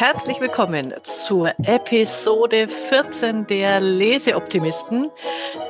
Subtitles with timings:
[0.00, 5.10] herzlich willkommen zur Episode 14 der Leseoptimisten.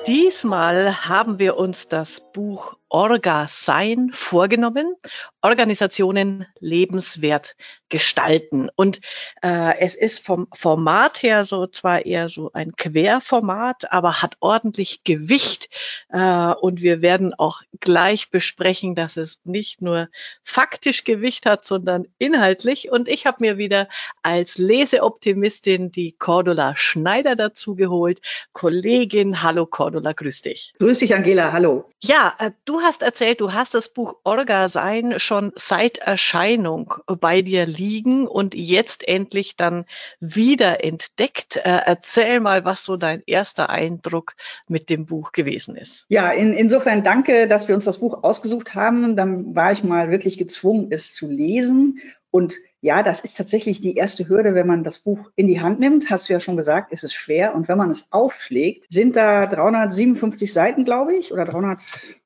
[0.07, 4.97] Diesmal haben wir uns das Buch Orga Sein vorgenommen,
[5.43, 7.57] Organisationen lebenswert
[7.89, 8.69] gestalten.
[8.75, 9.01] Und
[9.43, 15.03] äh, es ist vom Format her so zwar eher so ein Querformat, aber hat ordentlich
[15.05, 15.69] Gewicht.
[16.09, 20.09] Äh, und wir werden auch gleich besprechen, dass es nicht nur
[20.45, 22.91] faktisch Gewicht hat, sondern inhaltlich.
[22.91, 23.89] Und ich habe mir wieder
[24.23, 28.21] als Leseoptimistin die Cordula Schneider dazu geholt.
[28.53, 30.75] Kollegin, hallo Cordula, grüß dich.
[30.79, 31.91] Grüß dich, Angela, hallo.
[32.03, 37.43] Ja, äh, du hast erzählt, du hast das Buch Orga Sein schon seit Erscheinung bei
[37.43, 39.87] dir liegen und jetzt endlich dann
[40.21, 41.57] wieder entdeckt.
[41.57, 44.35] Äh, erzähl mal, was so dein erster Eindruck
[44.69, 46.07] mit dem Buch gewesen ist.
[46.09, 49.17] Ja, in, insofern danke, dass wir uns das Buch ausgesucht haben.
[49.17, 53.97] Dann war ich mal wirklich gezwungen, es zu lesen und ja, das ist tatsächlich die
[53.97, 56.11] erste Hürde, wenn man das Buch in die Hand nimmt.
[56.11, 57.55] Hast du ja schon gesagt, ist es schwer.
[57.55, 61.45] Und wenn man es aufschlägt, sind da 357 Seiten, glaube ich, oder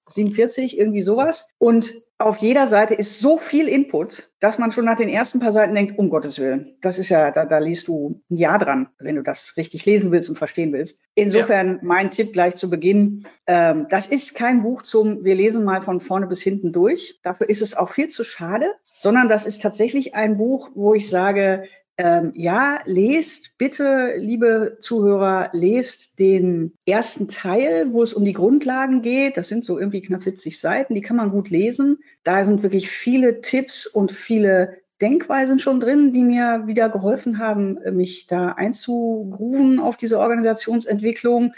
[0.06, 1.48] 347, irgendwie sowas.
[1.58, 5.50] Und auf jeder Seite ist so viel Input, dass man schon nach den ersten paar
[5.50, 8.88] Seiten denkt, um Gottes Willen, das ist ja, da, da liest du ein Jahr dran,
[8.98, 11.02] wenn du das richtig lesen willst und verstehen willst.
[11.14, 11.78] Insofern ja.
[11.82, 16.00] mein Tipp gleich zu Beginn, ähm, das ist kein Buch zum, wir lesen mal von
[16.00, 17.19] vorne bis hinten durch.
[17.22, 21.08] Dafür ist es auch viel zu schade, sondern das ist tatsächlich ein Buch, wo ich
[21.10, 21.64] sage,
[21.97, 29.03] ähm, ja, lest bitte, liebe Zuhörer, lest den ersten Teil, wo es um die Grundlagen
[29.03, 29.37] geht.
[29.37, 31.98] Das sind so irgendwie knapp 70 Seiten, die kann man gut lesen.
[32.25, 37.78] Da sind wirklich viele Tipps und viele Denkweisen schon drin, die mir wieder geholfen haben,
[37.92, 41.53] mich da einzugrooven auf diese Organisationsentwicklung.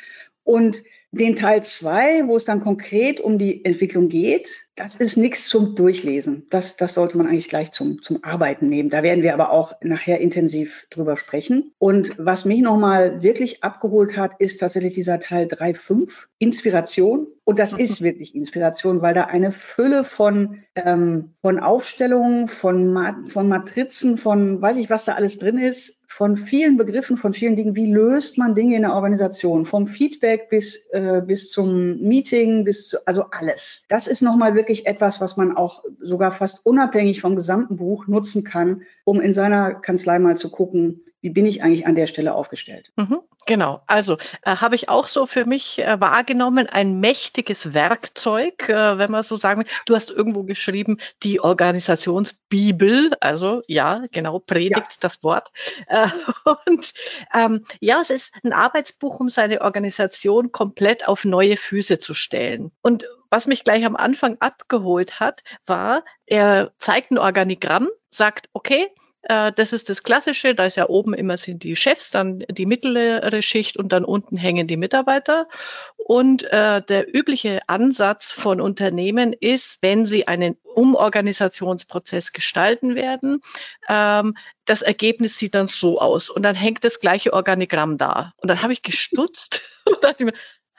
[0.45, 0.83] Und
[1.17, 5.75] den Teil zwei, wo es dann konkret um die Entwicklung geht, das ist nichts zum
[5.75, 6.47] Durchlesen.
[6.51, 8.91] Das, das sollte man eigentlich gleich zum, zum Arbeiten nehmen.
[8.91, 11.73] Da werden wir aber auch nachher intensiv drüber sprechen.
[11.79, 17.27] Und was mich nochmal wirklich abgeholt hat, ist tatsächlich dieser Teil 3.5, Inspiration.
[17.45, 23.17] Und das ist wirklich Inspiration, weil da eine Fülle von, ähm, von Aufstellungen, von, Ma
[23.29, 27.57] von Matrizen, von weiß ich, was da alles drin ist, von vielen Begriffen, von vielen
[27.57, 27.77] Dingen.
[27.77, 29.67] Wie löst man Dinge in der Organisation?
[29.67, 33.85] Vom Feedback bis, äh, bis zum Meeting, bis zu, also alles.
[33.91, 38.45] Das ist nochmal wirklich etwas, was man auch sogar fast unabhängig vom gesamten Buch nutzen
[38.45, 42.35] kann, um in seiner Kanzlei mal zu gucken, wie bin ich eigentlich an der Stelle
[42.35, 42.93] aufgestellt.
[42.97, 43.19] Mhm.
[43.47, 48.99] Genau, also äh, habe ich auch so für mich äh, wahrgenommen, ein mächtiges Werkzeug, äh,
[48.99, 49.71] wenn man so sagen will.
[49.87, 54.99] Du hast irgendwo geschrieben, die Organisationsbibel, also ja, genau, predigt ja.
[55.01, 55.53] das Wort.
[55.87, 56.09] Äh,
[56.67, 56.93] und
[57.33, 62.73] ähm, ja, es ist ein Arbeitsbuch, um seine Organisation komplett auf neue Füße zu stellen.
[62.83, 68.89] Und was mich gleich am Anfang abgeholt hat, war, er zeigt ein Organigramm, sagt, okay,
[69.29, 70.55] das ist das Klassische.
[70.55, 74.37] Da ist ja oben immer sind die Chefs, dann die mittlere Schicht und dann unten
[74.37, 75.49] hängen die Mitarbeiter.
[75.97, 83.41] Und äh, der übliche Ansatz von Unternehmen ist, wenn sie einen Umorganisationsprozess gestalten werden,
[83.89, 84.37] ähm,
[84.67, 86.31] das Ergebnis sieht dann so aus.
[86.31, 88.35] Und dann hängt das gleiche Organigramm da.
[88.37, 90.35] Und dann habe ich gestutzt und dachte mir,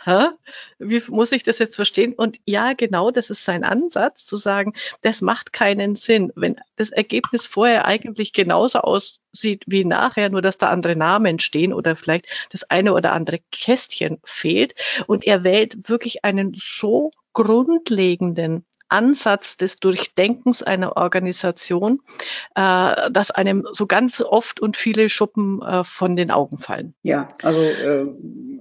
[0.07, 0.29] hä?
[0.79, 2.13] Wie muss ich das jetzt verstehen?
[2.13, 6.91] Und ja, genau, das ist sein Ansatz, zu sagen, das macht keinen Sinn, wenn das
[6.91, 12.27] Ergebnis vorher eigentlich genauso aussieht wie nachher, nur dass da andere Namen stehen oder vielleicht
[12.51, 14.75] das eine oder andere Kästchen fehlt.
[15.07, 22.01] Und er wählt wirklich einen so grundlegenden Ansatz des Durchdenkens einer Organisation,
[22.55, 26.93] äh, dass einem so ganz oft und viele Schuppen äh, von den Augen fallen.
[27.03, 28.05] Ja, also äh,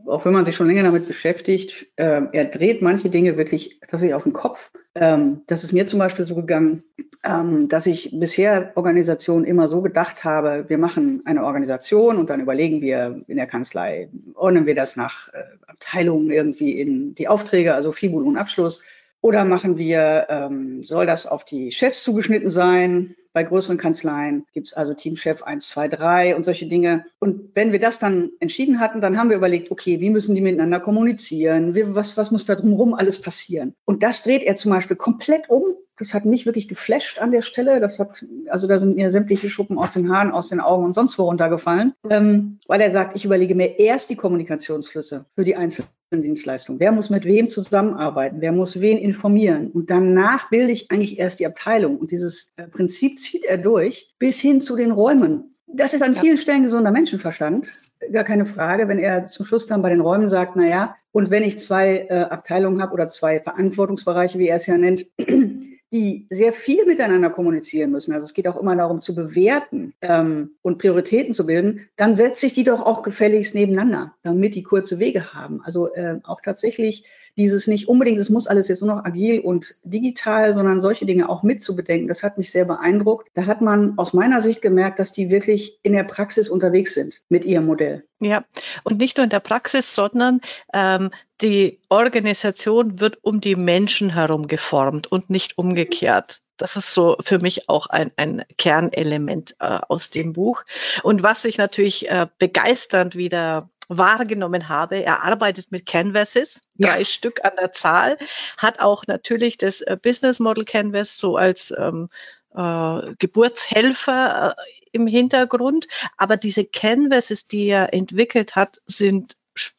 [0.07, 4.15] auch wenn man sich schon länger damit beschäftigt, äh, er dreht manche Dinge wirklich tatsächlich
[4.15, 4.71] auf den Kopf.
[4.95, 6.83] Ähm, das ist mir zum Beispiel so gegangen,
[7.25, 12.41] ähm, dass ich bisher Organisationen immer so gedacht habe, wir machen eine Organisation und dann
[12.41, 17.75] überlegen wir in der Kanzlei, ordnen wir das nach äh, Abteilungen irgendwie in die Aufträge,
[17.75, 18.85] also Fibul und Abschluss
[19.21, 23.17] oder machen wir, ähm, soll das auf die Chefs zugeschnitten sein?
[23.33, 27.05] Bei größeren Kanzleien gibt es also Teamchef 1, 2, 3 und solche Dinge.
[27.19, 30.41] Und wenn wir das dann entschieden hatten, dann haben wir überlegt, okay, wie müssen die
[30.41, 31.75] miteinander kommunizieren?
[31.75, 33.75] Wie, was, was muss da drumherum alles passieren?
[33.85, 35.65] Und das dreht er zum Beispiel komplett um.
[35.99, 37.81] Das hat mich wirklich geflasht an der Stelle.
[37.81, 40.95] Das hat, also da sind mir sämtliche Schuppen aus den Haaren, aus den Augen und
[40.95, 45.57] sonst wo runtergefallen, ähm, weil er sagt, ich überlege mir erst die Kommunikationsflüsse für die
[45.57, 46.79] einzelnen Dienstleistung.
[46.81, 48.41] Wer muss mit wem zusammenarbeiten?
[48.41, 49.71] Wer muss wen informieren?
[49.71, 51.99] Und danach bilde ich eigentlich erst die Abteilung.
[51.99, 55.57] Und dieses äh, Prinzip zieht er durch bis hin zu den Räumen.
[55.67, 57.73] Das ist an vielen Stellen gesunder Menschenverstand.
[58.13, 61.31] Gar keine Frage, wenn er zum Schluss dann bei den Räumen sagt, na ja, und
[61.31, 65.07] wenn ich zwei äh, Abteilungen habe oder zwei Verantwortungsbereiche, wie er es ja nennt,
[65.97, 70.51] die sehr viel miteinander kommunizieren müssen, also es geht auch immer darum zu bewerten ähm,
[70.61, 74.99] und Prioritäten zu bilden, dann setze ich die doch auch gefälligst nebeneinander, damit die kurze
[74.99, 75.63] Wege haben.
[75.63, 77.05] Also äh, auch tatsächlich
[77.37, 81.29] dieses nicht unbedingt, es muss alles jetzt nur noch agil und digital, sondern solche Dinge
[81.29, 83.29] auch mitzubedenken, das hat mich sehr beeindruckt.
[83.35, 87.21] Da hat man aus meiner Sicht gemerkt, dass die wirklich in der Praxis unterwegs sind
[87.29, 88.05] mit ihrem Modell.
[88.21, 88.45] Ja,
[88.85, 90.41] und nicht nur in der Praxis, sondern
[90.73, 91.11] ähm,
[91.43, 96.39] die Organisation wird um die Menschen herum geformt und nicht umgekehrt.
[96.57, 100.63] Das ist so für mich auch ein, ein Kernelement äh, aus dem Buch.
[101.03, 105.03] Und was ich natürlich äh, begeisternd wieder wahrgenommen habe.
[105.03, 106.91] Er arbeitet mit Canvases, ja.
[106.91, 108.19] drei Stück an der Zahl,
[108.57, 112.09] hat auch natürlich das äh, Business Model Canvas so als ähm,
[112.55, 115.89] äh, Geburtshelfer äh, im Hintergrund.
[116.17, 119.37] Aber diese Canvases, die er entwickelt hat, sind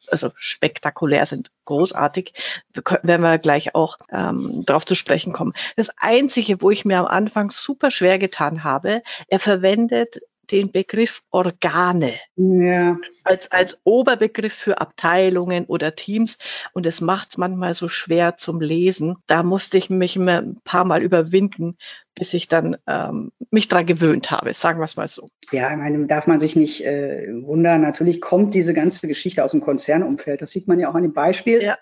[0.08, 2.32] also spektakulär sind, großartig.
[3.02, 5.52] Werden wir gleich auch ähm, darauf zu sprechen kommen.
[5.76, 10.20] Das Einzige, wo ich mir am Anfang super schwer getan habe, er verwendet
[10.50, 12.98] den Begriff Organe ja.
[13.24, 16.38] als, als Oberbegriff für Abteilungen oder Teams.
[16.72, 19.16] Und es macht es manchmal so schwer zum Lesen.
[19.26, 21.76] Da musste ich mich ein paar Mal überwinden,
[22.14, 25.28] bis ich dann ähm, mich dran gewöhnt habe, sagen wir es mal so.
[25.52, 27.80] Ja, ich meine, darf man sich nicht äh, wundern.
[27.80, 30.42] Natürlich kommt diese ganze Geschichte aus dem Konzernumfeld.
[30.42, 31.62] Das sieht man ja auch an dem Beispiel.
[31.62, 31.78] Ja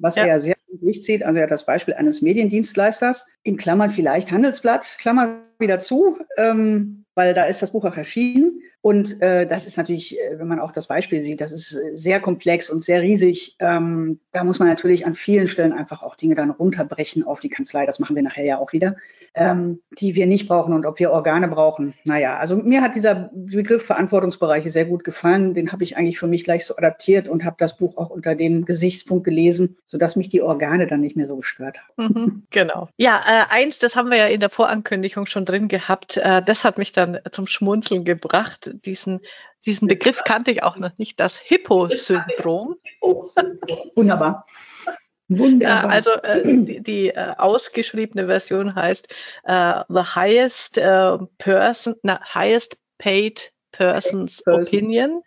[0.00, 0.22] was ja.
[0.22, 1.24] er ja sehr durchzieht.
[1.24, 6.18] Also hat das Beispiel eines Mediendienstleisters, in Klammern vielleicht Handelsblatt, Klammer wieder zu.
[6.36, 8.60] Ähm, weil da ist das Buch auch erschienen.
[8.80, 11.96] Und äh, das ist natürlich, äh, wenn man auch das Beispiel sieht, das ist äh,
[11.96, 13.56] sehr komplex und sehr riesig.
[13.58, 17.48] Ähm, da muss man natürlich an vielen Stellen einfach auch Dinge dann runterbrechen auf die
[17.48, 17.86] Kanzlei.
[17.86, 18.96] Das machen wir nachher ja auch wieder,
[19.34, 21.94] ähm, die wir nicht brauchen und ob wir Organe brauchen.
[22.04, 25.54] Naja, also mir hat dieser Begriff Verantwortungsbereiche sehr gut gefallen.
[25.54, 28.34] Den habe ich eigentlich für mich gleich so adaptiert und habe das Buch auch unter
[28.34, 32.14] dem Gesichtspunkt gelesen, sodass mich die Organe dann nicht mehr so gestört haben.
[32.14, 32.88] Mhm, genau.
[32.96, 36.16] Ja, äh, eins, das haben wir ja in der Vorankündigung schon drin gehabt.
[36.16, 39.20] Äh, das hat mich dann zum Schmunzeln gebracht diesen,
[39.66, 42.76] diesen Begriff kannte ich auch noch nicht, das Hippo-Syndrom.
[43.94, 44.46] Wunderbar.
[45.28, 45.90] Wunderbar.
[45.90, 49.14] also äh, die, die äh, ausgeschriebene Version heißt
[49.44, 50.80] äh, The Highest
[51.38, 54.62] Person, na, Highest Paid Person's person.
[54.62, 55.22] Opinion.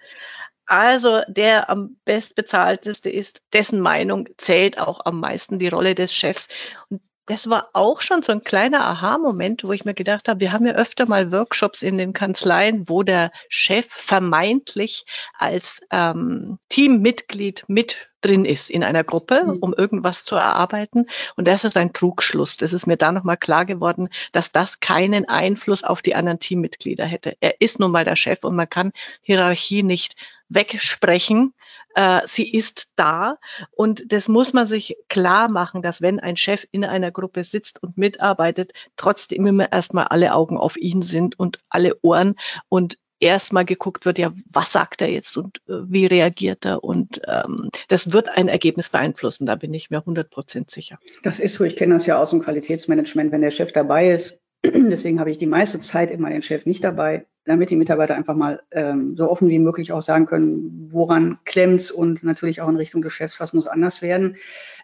[0.67, 6.49] Also der am bestbezahlteste ist, dessen Meinung zählt auch am meisten die Rolle des Chefs.
[6.89, 10.53] Und das war auch schon so ein kleiner Aha-Moment, wo ich mir gedacht habe, wir
[10.53, 15.05] haben ja öfter mal Workshops in den Kanzleien, wo der Chef vermeintlich
[15.37, 19.57] als ähm, Teammitglied mit drin ist in einer Gruppe, mhm.
[19.59, 21.07] um irgendwas zu erarbeiten.
[21.35, 22.55] Und das ist ein Trugschluss.
[22.55, 27.05] Das ist mir da nochmal klar geworden, dass das keinen Einfluss auf die anderen Teammitglieder
[27.05, 27.35] hätte.
[27.41, 30.15] Er ist nun mal der Chef und man kann Hierarchie nicht
[30.49, 31.53] wegsprechen
[31.97, 33.39] äh, sie ist da
[33.71, 37.81] und das muss man sich klar machen, dass wenn ein Chef in einer Gruppe sitzt
[37.81, 42.35] und mitarbeitet, trotzdem immer erstmal alle Augen auf ihn sind und alle Ohren
[42.69, 46.83] und erstmal geguckt wird, ja, was sagt er jetzt und äh, wie reagiert er?
[46.83, 50.99] Und ähm, das wird ein Ergebnis beeinflussen, da bin ich mir 100 Prozent sicher.
[51.23, 54.39] Das ist so, ich kenne das ja aus dem Qualitätsmanagement, wenn der Chef dabei ist.
[54.63, 58.35] Deswegen habe ich die meiste Zeit immer den Chef nicht dabei damit die Mitarbeiter einfach
[58.35, 62.75] mal ähm, so offen wie möglich auch sagen können, woran klemmt's und natürlich auch in
[62.75, 64.35] Richtung Geschäfts, was muss anders werden.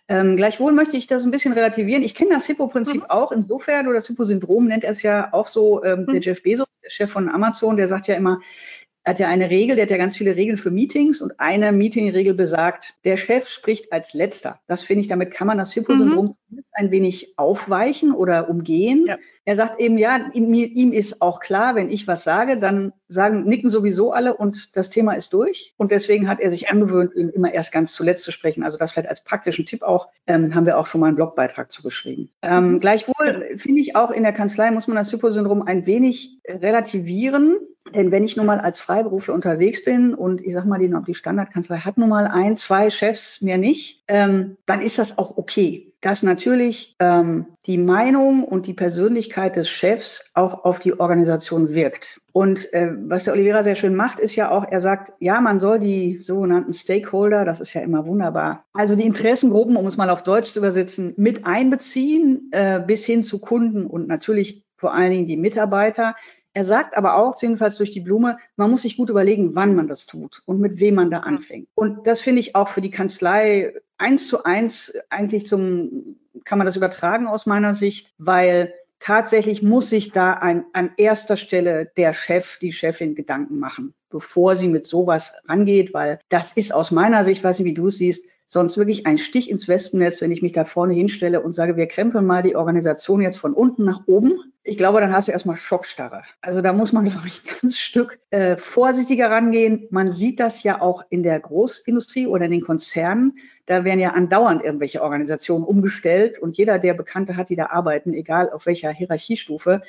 [0.07, 2.03] Ähm, gleichwohl möchte ich das ein bisschen relativieren.
[2.03, 3.09] Ich kenne das Hippo-Prinzip mhm.
[3.09, 5.83] auch insofern, oder das Hippo-Syndrom nennt er es ja auch so.
[5.83, 6.13] Ähm, mhm.
[6.13, 9.49] Der Jeff Bezos, der Chef von Amazon, der sagt ja immer, er hat ja eine
[9.49, 13.49] Regel, der hat ja ganz viele Regeln für Meetings und eine Meetingregel besagt, der Chef
[13.49, 14.59] spricht als letzter.
[14.67, 16.61] Das finde ich, damit kann man das Hippo-Syndrom mhm.
[16.73, 19.05] ein wenig aufweichen oder umgehen.
[19.07, 19.17] Ja.
[19.45, 23.43] Er sagt eben, ja, ihm, ihm, ist auch klar, wenn ich was sage, dann sagen,
[23.43, 25.73] nicken sowieso alle und das Thema ist durch.
[25.75, 28.63] Und deswegen hat er sich angewöhnt, eben immer erst ganz zuletzt zu sprechen.
[28.63, 31.73] Also das vielleicht als praktischen Tipp auch, ähm, haben wir auch schon mal einen Blogbeitrag
[31.73, 32.29] zu geschrieben.
[32.41, 32.79] Ähm, mhm.
[32.79, 37.57] gleichwohl finde ich auch in der Kanzlei muss man das Hypo-Syndrom ein wenig relativieren.
[37.93, 41.13] Denn wenn ich nun mal als Freiberufler unterwegs bin und ich sag mal, die, die
[41.13, 45.93] Standardkanzlei hat nun mal ein, zwei Chefs, mehr nicht, ähm, dann ist das auch okay
[46.03, 52.21] dass natürlich ähm, die Meinung und die Persönlichkeit des Chefs auch auf die Organisation wirkt.
[52.33, 55.61] Und äh, was der Oliveira sehr schön macht, ist ja auch, er sagt, ja, man
[55.61, 60.09] soll die sogenannten Stakeholder, das ist ja immer wunderbar, also die Interessengruppen, um es mal
[60.09, 65.11] auf Deutsch zu übersetzen, mit einbeziehen, äh, bis hin zu Kunden und natürlich vor allen
[65.11, 66.15] Dingen die Mitarbeiter.
[66.53, 69.87] Er sagt aber auch, jedenfalls durch die Blume, man muss sich gut überlegen, wann man
[69.87, 71.67] das tut und mit wem man da anfängt.
[71.73, 76.65] Und das finde ich auch für die Kanzlei eins zu eins eigentlich zum, kann man
[76.65, 82.13] das übertragen aus meiner Sicht, weil tatsächlich muss sich da ein, an erster Stelle der
[82.13, 87.25] Chef, die Chefin Gedanken machen, bevor sie mit sowas rangeht, weil das ist aus meiner
[87.25, 90.41] Sicht, weiß ich, wie du es siehst, sonst wirklich ein Stich ins Wespennetz, wenn ich
[90.41, 94.01] mich da vorne hinstelle und sage, wir krempeln mal die Organisation jetzt von unten nach
[94.05, 94.39] oben.
[94.63, 96.23] Ich glaube, dann hast du erstmal Schockstarre.
[96.41, 99.87] Also da muss man, glaube ich, ein ganz Stück äh, vorsichtiger rangehen.
[99.91, 103.37] Man sieht das ja auch in der Großindustrie oder in den Konzernen.
[103.65, 108.13] Da werden ja andauernd irgendwelche Organisationen umgestellt und jeder, der Bekannte hat, die da arbeiten,
[108.13, 109.81] egal auf welcher Hierarchiestufe,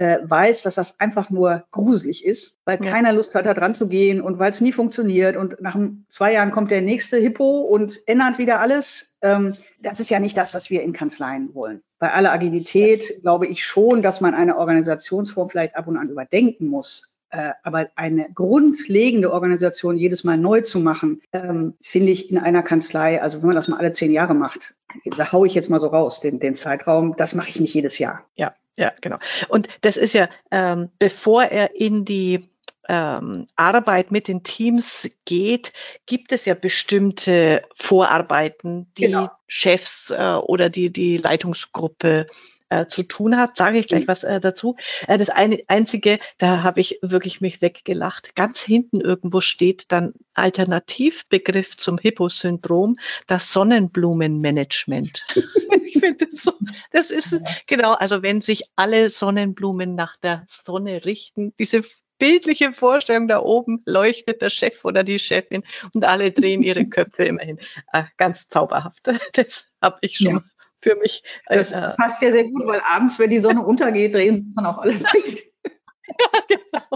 [0.00, 2.90] äh, weiß, dass das einfach nur gruselig ist, weil ja.
[2.90, 5.36] keiner Lust hat, da dran zu gehen und weil es nie funktioniert.
[5.36, 5.76] Und nach
[6.08, 9.18] zwei Jahren kommt der nächste Hippo und ändert wieder alles.
[9.20, 11.82] Ähm, das ist ja nicht das, was wir in Kanzleien wollen.
[11.98, 16.66] Bei aller Agilität glaube ich schon, dass man eine Organisationsform vielleicht ab und an überdenken
[16.66, 17.09] muss.
[17.30, 22.64] Äh, aber eine grundlegende Organisation jedes Mal neu zu machen, ähm, finde ich in einer
[22.64, 25.78] Kanzlei, also wenn man das mal alle zehn Jahre macht, da haue ich jetzt mal
[25.78, 28.26] so raus, den, den Zeitraum, das mache ich nicht jedes Jahr.
[28.34, 29.18] Ja, ja, genau.
[29.48, 32.48] Und das ist ja, ähm, bevor er in die
[32.88, 35.72] ähm, Arbeit mit den Teams geht,
[36.06, 39.30] gibt es ja bestimmte Vorarbeiten, die genau.
[39.46, 42.26] Chefs äh, oder die, die Leitungsgruppe
[42.70, 44.08] äh, zu tun hat, sage ich gleich mhm.
[44.08, 44.76] was äh, dazu.
[45.06, 48.34] Äh, das eine, einzige, da habe ich wirklich mich weggelacht.
[48.34, 55.26] Ganz hinten irgendwo steht dann Alternativbegriff zum Hippo-Syndrom, das Sonnenblumenmanagement.
[55.84, 56.52] ich finde das so,
[56.92, 61.82] das ist genau, also wenn sich alle Sonnenblumen nach der Sonne richten, diese
[62.18, 67.24] bildliche Vorstellung da oben leuchtet der Chef oder die Chefin und alle drehen ihre Köpfe
[67.24, 67.58] immerhin.
[67.92, 69.08] Äh, ganz zauberhaft.
[69.32, 70.42] Das habe ich schon ja
[70.80, 71.22] für mich.
[71.46, 74.54] Das, äh, das, passt ja sehr gut, weil abends, wenn die Sonne untergeht, drehen sich
[74.54, 75.52] dann auch alle weg.
[75.64, 76.86] ja, genau.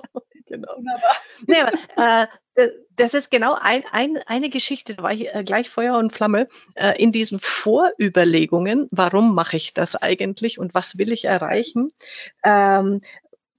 [0.46, 0.76] genau.
[0.76, 1.16] Wunderbar.
[1.46, 1.60] Nee,
[1.96, 2.26] aber, äh,
[2.96, 6.48] das ist genau ein, ein, eine Geschichte, da war ich äh, gleich Feuer und Flamme
[6.74, 11.92] äh, in diesen Vorüberlegungen, warum mache ich das eigentlich und was will ich erreichen,
[12.44, 13.00] ähm,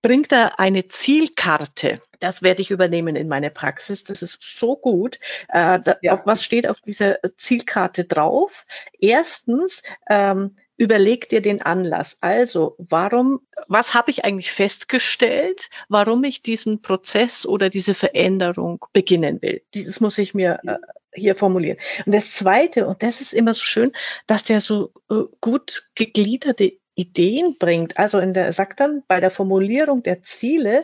[0.06, 2.00] bringt er eine Zielkarte.
[2.20, 4.04] Das werde ich übernehmen in meine Praxis.
[4.04, 5.20] Das ist so gut.
[5.50, 6.22] Äh, da, ja.
[6.26, 8.68] was steht auf dieser Zielkarte drauf?
[9.00, 12.18] Erstens, ähm, überleg dir den Anlass.
[12.22, 19.42] Also, warum, was habe ich eigentlich festgestellt, warum ich diesen Prozess oder diese Veränderung beginnen
[19.42, 19.64] will?
[19.74, 20.78] Das muss ich mir äh,
[21.14, 21.80] hier formulieren.
[22.06, 23.92] Und das Zweite, und das ist immer so schön,
[24.28, 27.98] dass der so äh, gut gegliederte Ideen bringt.
[27.98, 30.82] Also in der, sagt dann bei der Formulierung der Ziele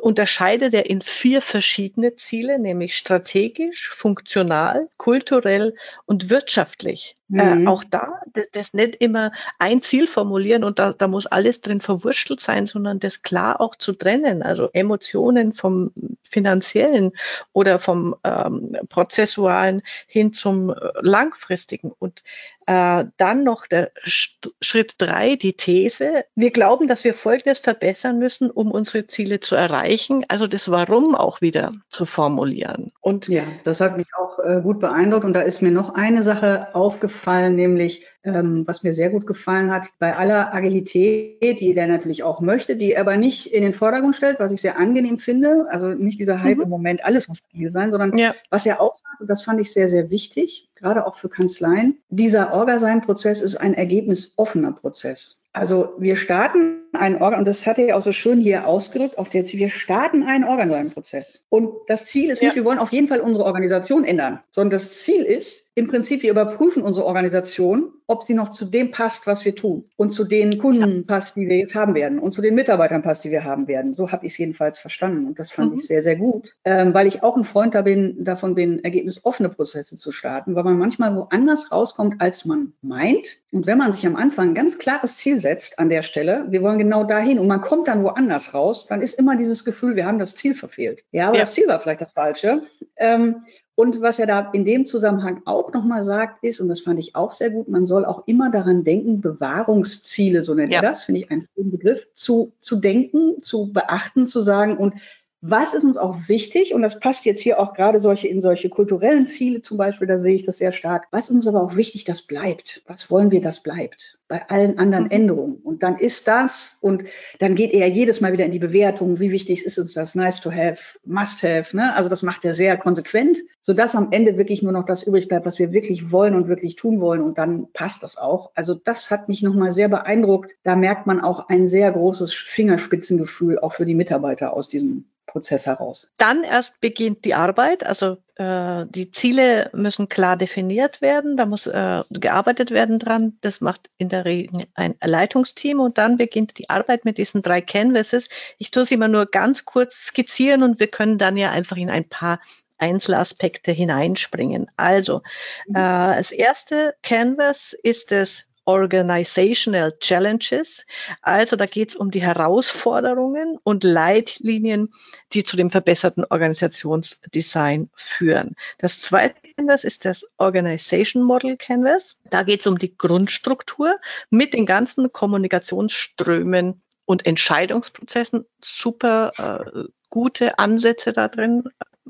[0.00, 5.74] unterscheidet er in vier verschiedene Ziele, nämlich strategisch, funktional, kulturell
[6.06, 7.14] und wirtschaftlich.
[7.32, 7.66] Äh, mhm.
[7.66, 11.60] Äh, auch da, das, das nicht immer ein Ziel formulieren und da, da muss alles
[11.60, 14.42] drin verwurschtelt sein, sondern das klar auch zu trennen.
[14.42, 15.92] Also Emotionen vom
[16.22, 17.12] finanziellen
[17.52, 21.92] oder vom ähm, prozessualen hin zum äh, langfristigen.
[21.98, 22.22] Und
[22.66, 26.24] äh, dann noch der Schritt drei, die These.
[26.34, 30.70] Wir glauben, dass wir Folgendes verbessern müssen, um unsere Ziele zu erreichen erreichen, also das
[30.70, 32.92] Warum auch wieder zu formulieren.
[33.00, 35.24] Und ja, das hat mich auch äh, gut beeindruckt.
[35.24, 39.70] Und da ist mir noch eine Sache aufgefallen, nämlich ähm, was mir sehr gut gefallen
[39.70, 43.72] hat, bei aller Agilität, die der natürlich auch möchte, die er aber nicht in den
[43.72, 45.66] Vordergrund stellt, was ich sehr angenehm finde.
[45.70, 46.64] Also nicht dieser Hype mhm.
[46.64, 48.34] im Moment, alles muss agil sein, sondern ja.
[48.50, 51.98] was er auch sagt, und das fand ich sehr, sehr wichtig, gerade auch für Kanzleien,
[52.10, 55.39] dieser Orgasign-Prozess ist ein ergebnisoffener Prozess.
[55.52, 59.18] Also wir starten einen Organ, und das hat er ja auch so schön hier ausgedrückt,
[59.18, 61.46] auf der wir starten einen Organprozess.
[61.48, 62.56] Und das Ziel ist nicht, ja.
[62.56, 66.32] wir wollen auf jeden Fall unsere Organisation ändern, sondern das Ziel ist, im Prinzip, wir
[66.32, 70.58] überprüfen unsere Organisation, ob sie noch zu dem passt, was wir tun und zu den
[70.58, 73.68] Kunden passt, die wir jetzt haben werden und zu den Mitarbeitern passt, die wir haben
[73.68, 73.94] werden.
[73.94, 75.78] So habe ich es jedenfalls verstanden und das fand mhm.
[75.78, 79.48] ich sehr, sehr gut, ähm, weil ich auch ein Freund da bin, davon bin, ergebnisoffene
[79.48, 83.38] Prozesse zu starten, weil man manchmal woanders rauskommt, als man meint.
[83.52, 86.62] Und wenn man sich am Anfang ein ganz klares Ziel setzt an der Stelle, wir
[86.62, 90.06] wollen genau dahin und man kommt dann woanders raus, dann ist immer dieses Gefühl, wir
[90.06, 91.04] haben das Ziel verfehlt.
[91.12, 91.42] Ja, aber ja.
[91.42, 92.64] das Ziel war vielleicht das Falsche.
[92.96, 93.44] Ähm,
[93.80, 97.16] und was er da in dem Zusammenhang auch nochmal sagt, ist, und das fand ich
[97.16, 100.82] auch sehr gut, man soll auch immer daran denken, Bewahrungsziele, so nennt ja.
[100.82, 104.96] er das, finde ich einen schönen Begriff, zu, zu denken, zu beachten, zu sagen, und
[105.42, 108.68] was ist uns auch wichtig, und das passt jetzt hier auch gerade solche in solche
[108.68, 111.06] kulturellen Ziele zum Beispiel, da sehe ich das sehr stark.
[111.10, 112.82] Was ist uns aber auch wichtig, das bleibt.
[112.86, 114.20] Was wollen wir, das bleibt?
[114.28, 115.10] Bei allen anderen mhm.
[115.10, 115.56] Änderungen.
[115.56, 117.04] Und dann ist das, und
[117.38, 120.40] dann geht er jedes Mal wieder in die Bewertung, wie wichtig ist uns das, nice
[120.40, 121.94] to have, must have, ne?
[121.96, 125.46] Also das macht er sehr konsequent, sodass am Ende wirklich nur noch das übrig bleibt,
[125.46, 127.22] was wir wirklich wollen und wirklich tun wollen.
[127.22, 128.50] Und dann passt das auch.
[128.54, 130.56] Also das hat mich nochmal sehr beeindruckt.
[130.64, 135.66] Da merkt man auch ein sehr großes Fingerspitzengefühl auch für die Mitarbeiter aus diesem Prozess
[135.66, 136.10] heraus.
[136.18, 141.66] Dann erst beginnt die Arbeit, also äh, die Ziele müssen klar definiert werden, da muss
[141.66, 143.38] äh, gearbeitet werden dran.
[143.40, 147.60] Das macht in der Regel ein Leitungsteam und dann beginnt die Arbeit mit diesen drei
[147.60, 148.28] Canvases.
[148.58, 151.90] Ich tue sie immer nur ganz kurz skizzieren und wir können dann ja einfach in
[151.90, 152.40] ein paar
[152.78, 154.70] Einzelaspekte hineinspringen.
[154.76, 155.22] Also
[155.68, 155.76] mhm.
[155.76, 160.86] äh, das erste Canvas ist das Organizational Challenges.
[161.22, 164.88] Also da geht es um die Herausforderungen und Leitlinien,
[165.32, 168.54] die zu dem verbesserten Organisationsdesign führen.
[168.78, 172.20] Das zweite Canvas ist das Organization Model Canvas.
[172.30, 173.96] Da geht es um die Grundstruktur
[174.30, 178.46] mit den ganzen Kommunikationsströmen und Entscheidungsprozessen.
[178.62, 179.32] Super
[179.74, 181.64] äh, gute Ansätze da drin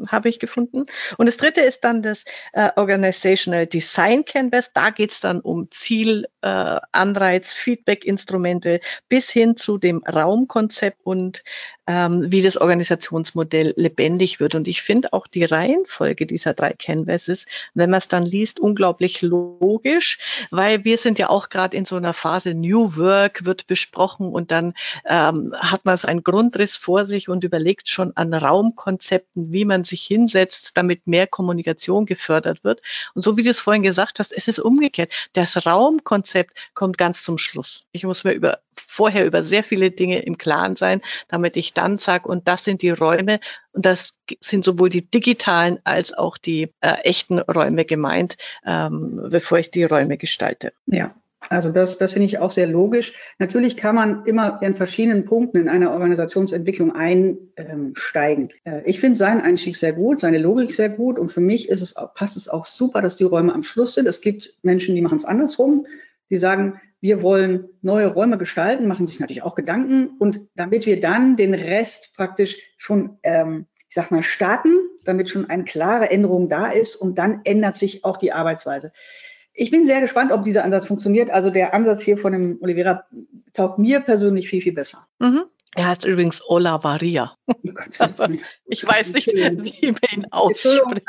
[0.08, 0.86] habe ich gefunden.
[1.16, 4.72] Und das dritte ist dann das äh, Organizational Design Canvas.
[4.72, 11.42] Da geht es dann um Ziel, äh, Anreiz, Feedback-Instrumente bis hin zu dem Raumkonzept und
[11.90, 14.54] ähm, wie das Organisationsmodell lebendig wird.
[14.54, 19.22] Und ich finde auch die Reihenfolge dieser drei Canvases, wenn man es dann liest, unglaublich
[19.22, 20.20] logisch,
[20.52, 24.52] weil wir sind ja auch gerade in so einer Phase New Work wird besprochen und
[24.52, 29.64] dann ähm, hat man so einen Grundriss vor sich und überlegt schon an Raumkonzepten, wie
[29.64, 32.82] man sich hinsetzt, damit mehr Kommunikation gefördert wird.
[33.14, 35.10] Und so wie du es vorhin gesagt hast, es ist umgekehrt.
[35.32, 37.82] Das Raumkonzept kommt ganz zum Schluss.
[37.90, 41.98] Ich muss mir über, vorher über sehr viele Dinge im Klaren sein, damit ich dann
[41.98, 43.40] sage, und das sind die Räume,
[43.72, 49.58] und das sind sowohl die digitalen als auch die äh, echten Räume gemeint, ähm, bevor
[49.58, 50.72] ich die Räume gestalte.
[50.86, 51.14] Ja,
[51.48, 53.14] also das, das finde ich auch sehr logisch.
[53.38, 58.50] Natürlich kann man immer in verschiedenen Punkten in einer Organisationsentwicklung einsteigen.
[58.64, 61.80] Äh, ich finde seinen Einstieg sehr gut, seine Logik sehr gut und für mich ist
[61.80, 64.06] es, passt es auch super, dass die Räume am Schluss sind.
[64.06, 65.86] Es gibt Menschen, die machen es andersrum.
[66.28, 71.00] Die sagen, wir wollen neue Räume gestalten, machen sich natürlich auch Gedanken und damit wir
[71.00, 74.72] dann den Rest praktisch schon, ähm, ich sag mal, starten,
[75.04, 78.92] damit schon eine klare Änderung da ist und dann ändert sich auch die Arbeitsweise.
[79.52, 81.30] Ich bin sehr gespannt, ob dieser Ansatz funktioniert.
[81.30, 83.04] Also der Ansatz hier von dem Oliveira
[83.52, 85.06] taugt mir persönlich viel, viel besser.
[85.18, 85.44] Mhm.
[85.76, 87.36] Er heißt übrigens Olavaria.
[87.46, 87.54] Oh
[88.66, 91.04] ich weiß nicht, wie man ihn ausspricht.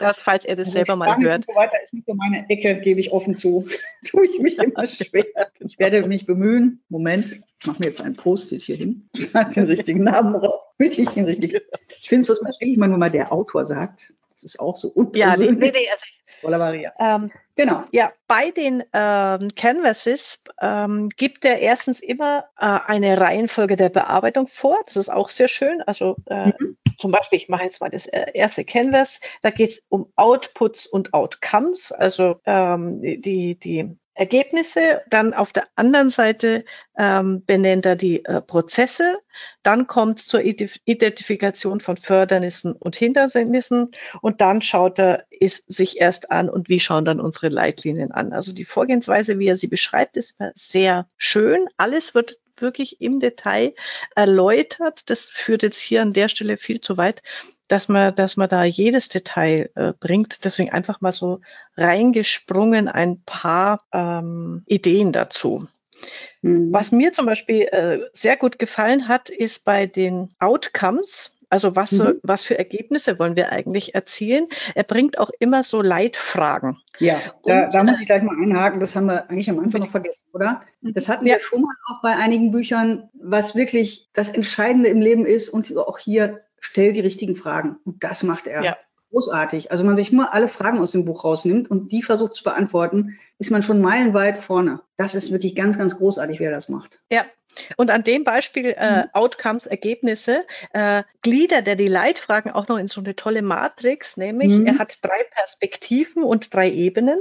[0.00, 1.44] Das, falls er das also selber mal hört.
[1.44, 3.68] So weiter ist nicht so meine Ecke, gebe ich offen zu.
[4.04, 5.26] Tue ich mich immer schwer.
[5.60, 6.82] Ich werde mich bemühen.
[6.88, 9.08] Moment, ich mache mir jetzt ein Post-it hier hin.
[9.18, 10.62] Ich den richtigen Namen drauf.
[10.78, 14.14] Ich, ich finde es, was man eigentlich immer nur mal der Autor sagt.
[14.32, 15.64] Das ist auch so unpersönlich.
[15.64, 16.04] Ja, nee, nee, also
[16.42, 16.92] Volaria.
[16.98, 17.84] Ähm, genau.
[17.92, 24.46] Ja, bei den ähm, Canvases ähm, gibt er erstens immer äh, eine Reihenfolge der Bearbeitung
[24.46, 24.78] vor.
[24.86, 25.82] Das ist auch sehr schön.
[25.82, 26.78] Also äh, mhm.
[26.98, 29.20] zum Beispiel, ich mache jetzt mal das äh, erste Canvas.
[29.42, 35.02] Da geht es um Outputs und Outcomes, also ähm, die, die Ergebnisse.
[35.08, 36.64] Dann auf der anderen Seite
[36.98, 39.14] ähm, benennt er die äh, Prozesse.
[39.62, 43.92] Dann kommt es zur Identifikation von Fördernissen und Hindernissen.
[44.20, 48.32] Und dann schaut er es sich erst an und wie schauen dann unsere Leitlinien an.
[48.32, 51.68] Also die Vorgehensweise, wie er sie beschreibt, ist sehr schön.
[51.76, 53.74] Alles wird wirklich im Detail
[54.16, 55.08] erläutert.
[55.10, 57.22] Das führt jetzt hier an der Stelle viel zu weit
[57.68, 60.44] dass man, dass man da jedes Detail äh, bringt.
[60.44, 61.40] Deswegen einfach mal so
[61.76, 65.68] reingesprungen ein paar ähm, Ideen dazu.
[66.42, 66.72] Mhm.
[66.72, 71.34] Was mir zum Beispiel äh, sehr gut gefallen hat, ist bei den Outcomes.
[71.50, 72.20] Also was, mhm.
[72.22, 74.48] was für Ergebnisse wollen wir eigentlich erzielen?
[74.74, 76.76] Er bringt auch immer so Leitfragen.
[76.98, 78.80] Ja, da, Und, da muss ich gleich mal einhaken.
[78.80, 80.62] Das haben wir eigentlich am Anfang noch vergessen, oder?
[80.82, 80.92] Mhm.
[80.92, 81.34] Das hatten ja.
[81.34, 85.74] wir schon mal auch bei einigen Büchern, was wirklich das Entscheidende im Leben ist und
[85.76, 87.76] auch hier stell die richtigen Fragen.
[87.84, 88.62] Und das macht er.
[88.62, 88.76] Ja.
[89.10, 89.72] Großartig.
[89.72, 93.18] Also man sich nur alle Fragen aus dem Buch rausnimmt und die versucht zu beantworten,
[93.38, 94.82] ist man schon meilenweit vorne.
[94.98, 97.00] Das ist wirklich ganz, ganz großartig, wie er das macht.
[97.08, 97.24] Ja,
[97.76, 99.10] und an dem Beispiel äh, mhm.
[99.12, 104.52] Outcomes, Ergebnisse, äh, gliedert er die Leitfragen auch noch in so eine tolle Matrix, nämlich
[104.52, 104.66] mhm.
[104.66, 107.20] er hat drei Perspektiven und drei Ebenen.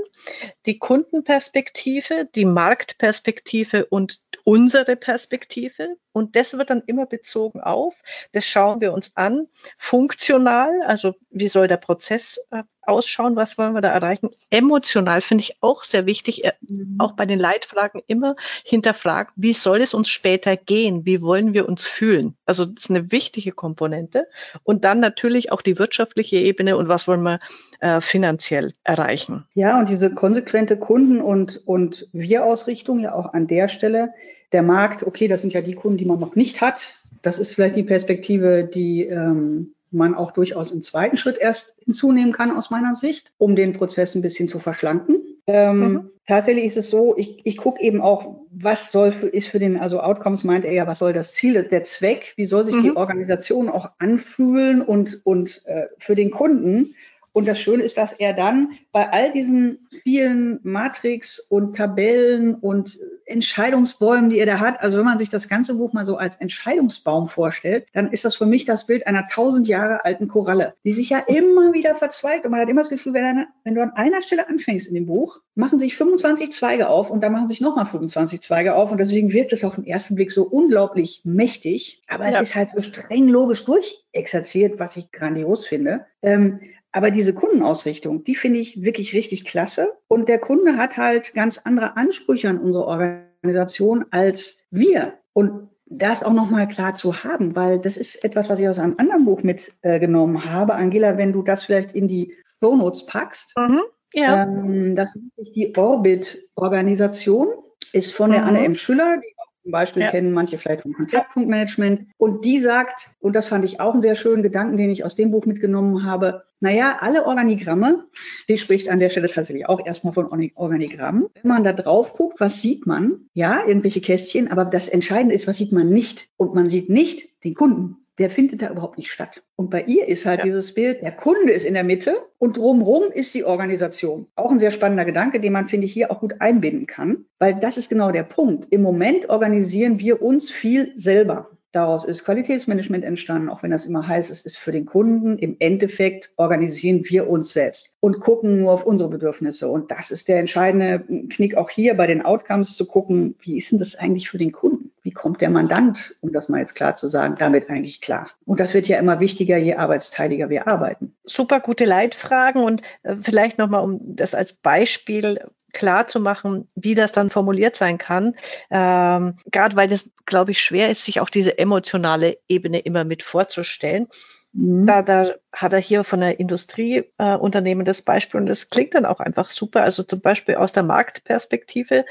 [0.66, 5.98] Die Kundenperspektive, die Marktperspektive und unsere Perspektive.
[6.13, 11.48] Und das wird dann immer bezogen auf, das schauen wir uns an, funktional, also wie
[11.48, 14.30] soll der Prozess äh, ausschauen, was wollen wir da erreichen.
[14.50, 16.95] Emotional finde ich auch sehr wichtig, äh, mhm.
[17.00, 21.67] auch bei den Leitfragen immer hinterfragen, wie soll es uns später gehen, wie wollen wir
[21.67, 22.36] uns fühlen.
[22.45, 24.23] Also das ist eine wichtige Komponente.
[24.63, 27.39] Und dann natürlich auch die wirtschaftliche Ebene und was wollen wir
[27.80, 29.45] äh, finanziell erreichen.
[29.54, 34.13] Ja, und diese konsequente Kunden- und, und Wir-Ausrichtung ja auch an der Stelle,
[34.52, 36.95] der Markt, okay, das sind ja die Kunden, die man noch nicht hat.
[37.21, 42.34] Das ist vielleicht die Perspektive, die ähm, man auch durchaus im zweiten Schritt erst hinzunehmen
[42.34, 45.21] kann aus meiner Sicht, um den Prozess ein bisschen zu verschlanken.
[45.47, 46.10] Ähm, mhm.
[46.28, 49.78] Tatsächlich ist es so, ich, ich gucke eben auch, was soll für, ist für den,
[49.78, 52.84] also Outcomes meint er ja, was soll das Ziel, der Zweck, wie soll sich mhm.
[52.84, 56.95] die Organisation auch anfühlen und, und äh, für den Kunden
[57.38, 62.97] Und das Schöne ist, dass er dann bei all diesen vielen Matrix und Tabellen und
[63.28, 66.38] Entscheidungsbäumen, die er da hat, also wenn man sich das ganze Buch mal so als
[66.38, 70.93] Entscheidungsbaum vorstellt, dann ist das für mich das Bild einer tausend Jahre alten Koralle, die
[70.93, 72.45] sich ja immer wieder verzweigt.
[72.45, 75.41] Und man hat immer das Gefühl, wenn, du an einer Stelle anfängst in dem Buch,
[75.54, 78.89] machen sich 25 Zweige auf und dann machen sich nochmal 25 Zweige auf.
[78.89, 82.02] Und deswegen wirkt es auf den ersten Blick so unglaublich mächtig.
[82.08, 82.41] Aber es ja.
[82.41, 86.08] ist halt so streng logisch durchexerziert, was ich grandios finde.
[86.23, 86.62] Ähm,
[86.98, 89.94] aber diese Kundenausrichtung, die finde ich wirklich richtig klasse.
[90.08, 95.14] Und der Kunde hat halt ganz andere Ansprüche an unsere Organisation als wir.
[95.32, 98.96] Und das auch nochmal klar zu haben, weil das ist etwas, was ich aus einem
[98.98, 100.74] anderen Buch mitgenommen äh, habe.
[100.74, 103.54] Angela, wenn du das vielleicht in die Show Notes packst.
[103.56, 103.82] Mhm,
[104.14, 104.46] ja.
[104.46, 107.50] Ähm, das ist die Orbit-Organisation,
[107.94, 108.48] ist von der mhm.
[108.48, 108.74] Anne M.
[108.74, 109.37] Schüller, die
[109.67, 110.12] zum Beispiel ja.
[110.12, 112.08] kennen manche vielleicht vom Kontaktpunktmanagement.
[112.17, 115.17] Und die sagt, und das fand ich auch einen sehr schönen Gedanken, den ich aus
[115.17, 118.06] dem Buch mitgenommen habe, naja, alle Organigramme,
[118.47, 121.27] sie spricht an der Stelle tatsächlich auch erstmal von Organigrammen.
[121.41, 123.27] Wenn man da drauf guckt, was sieht man?
[123.34, 126.30] Ja, irgendwelche Kästchen, aber das Entscheidende ist, was sieht man nicht?
[126.38, 129.43] Und man sieht nicht den Kunden der findet da überhaupt nicht statt.
[129.56, 130.45] Und bei ihr ist halt ja.
[130.45, 134.27] dieses Bild, der Kunde ist in der Mitte und drumherum ist die Organisation.
[134.36, 137.56] Auch ein sehr spannender Gedanke, den man, finde ich, hier auch gut einbinden kann, weil
[137.60, 138.67] das ist genau der Punkt.
[138.71, 141.49] Im Moment organisieren wir uns viel selber.
[141.73, 145.38] Daraus ist Qualitätsmanagement entstanden, auch wenn das immer heißt, es ist für den Kunden.
[145.38, 149.67] Im Endeffekt organisieren wir uns selbst und gucken nur auf unsere Bedürfnisse.
[149.67, 153.71] Und das ist der entscheidende Knick auch hier bei den Outcomes zu gucken, wie ist
[153.71, 154.91] denn das eigentlich für den Kunden?
[155.08, 158.30] Wie kommt der Mandant, um das mal jetzt klar zu sagen, damit eigentlich klar?
[158.43, 161.15] Und das wird ja immer wichtiger, je arbeitsteiliger wir arbeiten.
[161.24, 165.39] Super gute Leitfragen und äh, vielleicht nochmal, um das als Beispiel
[165.72, 168.36] klar zu machen, wie das dann formuliert sein kann.
[168.70, 173.24] Ähm, Gerade weil es, glaube ich, schwer ist, sich auch diese emotionale Ebene immer mit
[173.24, 174.08] vorzustellen.
[174.52, 174.88] Mhm.
[174.88, 179.06] Da, da hat er hier von der Industrieunternehmen äh, das Beispiel und das klingt dann
[179.06, 179.84] auch einfach super.
[179.84, 182.04] Also zum Beispiel aus der Marktperspektive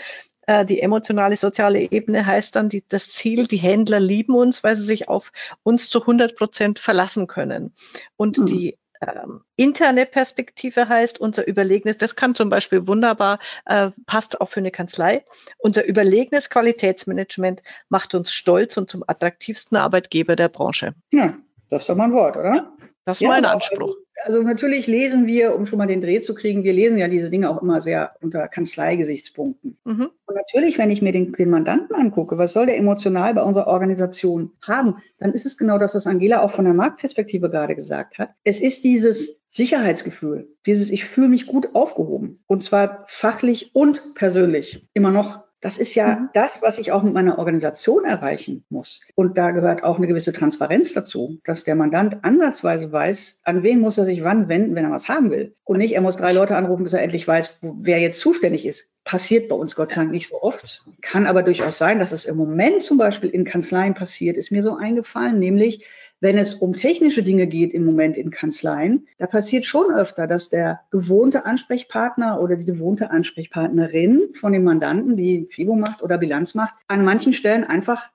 [0.65, 4.85] die emotionale, soziale Ebene heißt dann die, das Ziel, die Händler lieben uns, weil sie
[4.85, 5.33] sich auf
[5.63, 7.73] uns zu 100 Prozent verlassen können.
[8.17, 8.47] Und mhm.
[8.47, 14.49] die ähm, interne Perspektive heißt, unser überlegenes, das kann zum Beispiel wunderbar, äh, passt auch
[14.49, 15.25] für eine Kanzlei,
[15.59, 20.95] unser überlegenes Qualitätsmanagement macht uns stolz und zum attraktivsten Arbeitgeber der Branche.
[21.13, 21.35] Ja,
[21.69, 22.73] das ist doch mal ein Wort, oder?
[23.07, 23.97] Das ist ja, mein Anspruch.
[24.25, 27.31] Also natürlich lesen wir, um schon mal den Dreh zu kriegen, wir lesen ja diese
[27.31, 29.79] Dinge auch immer sehr unter Kanzleigesichtspunkten.
[29.85, 30.11] Mhm.
[30.27, 33.69] Und natürlich, wenn ich mir den, den, Mandanten angucke, was soll der emotional bei unserer
[33.69, 38.19] Organisation haben, dann ist es genau das, was Angela auch von der Marktperspektive gerade gesagt
[38.19, 38.31] hat.
[38.43, 42.43] Es ist dieses Sicherheitsgefühl, dieses Ich fühle mich gut aufgehoben.
[42.49, 44.85] Und zwar fachlich und persönlich.
[44.95, 46.29] Immer noch das ist ja mhm.
[46.33, 49.01] das, was ich auch mit meiner Organisation erreichen muss.
[49.17, 53.81] Und da gehört auch eine gewisse Transparenz dazu, dass der Mandant ansatzweise weiß, an wen
[53.81, 55.57] muss er sich wann wenden, wenn er was haben will.
[55.65, 58.93] Und nicht, er muss drei Leute anrufen, bis er endlich weiß, wer jetzt zuständig ist.
[59.03, 60.85] Passiert bei uns Gott sei Dank nicht so oft.
[61.01, 64.63] Kann aber durchaus sein, dass es im Moment zum Beispiel in Kanzleien passiert, ist mir
[64.63, 65.85] so eingefallen, nämlich
[66.21, 70.49] wenn es um technische Dinge geht im Moment in Kanzleien, da passiert schon öfter, dass
[70.49, 76.55] der gewohnte Ansprechpartner oder die gewohnte Ansprechpartnerin von dem Mandanten, die FIBO macht oder Bilanz
[76.55, 78.11] macht, an manchen Stellen einfach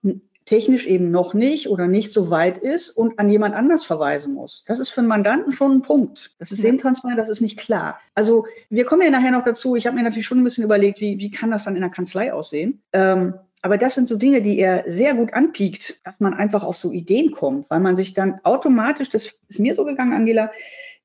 [0.45, 4.65] technisch eben noch nicht oder nicht so weit ist und an jemand anders verweisen muss.
[4.67, 6.35] Das ist für einen Mandanten schon ein Punkt.
[6.39, 7.99] Das ist intransparent, das ist nicht klar.
[8.15, 9.75] Also wir kommen ja nachher noch dazu.
[9.75, 11.91] Ich habe mir natürlich schon ein bisschen überlegt, wie, wie kann das dann in der
[11.91, 12.81] Kanzlei aussehen.
[12.91, 16.77] Ähm, aber das sind so Dinge, die er sehr gut anpiekt, dass man einfach auf
[16.77, 20.51] so Ideen kommt, weil man sich dann automatisch, das ist mir so gegangen, Angela,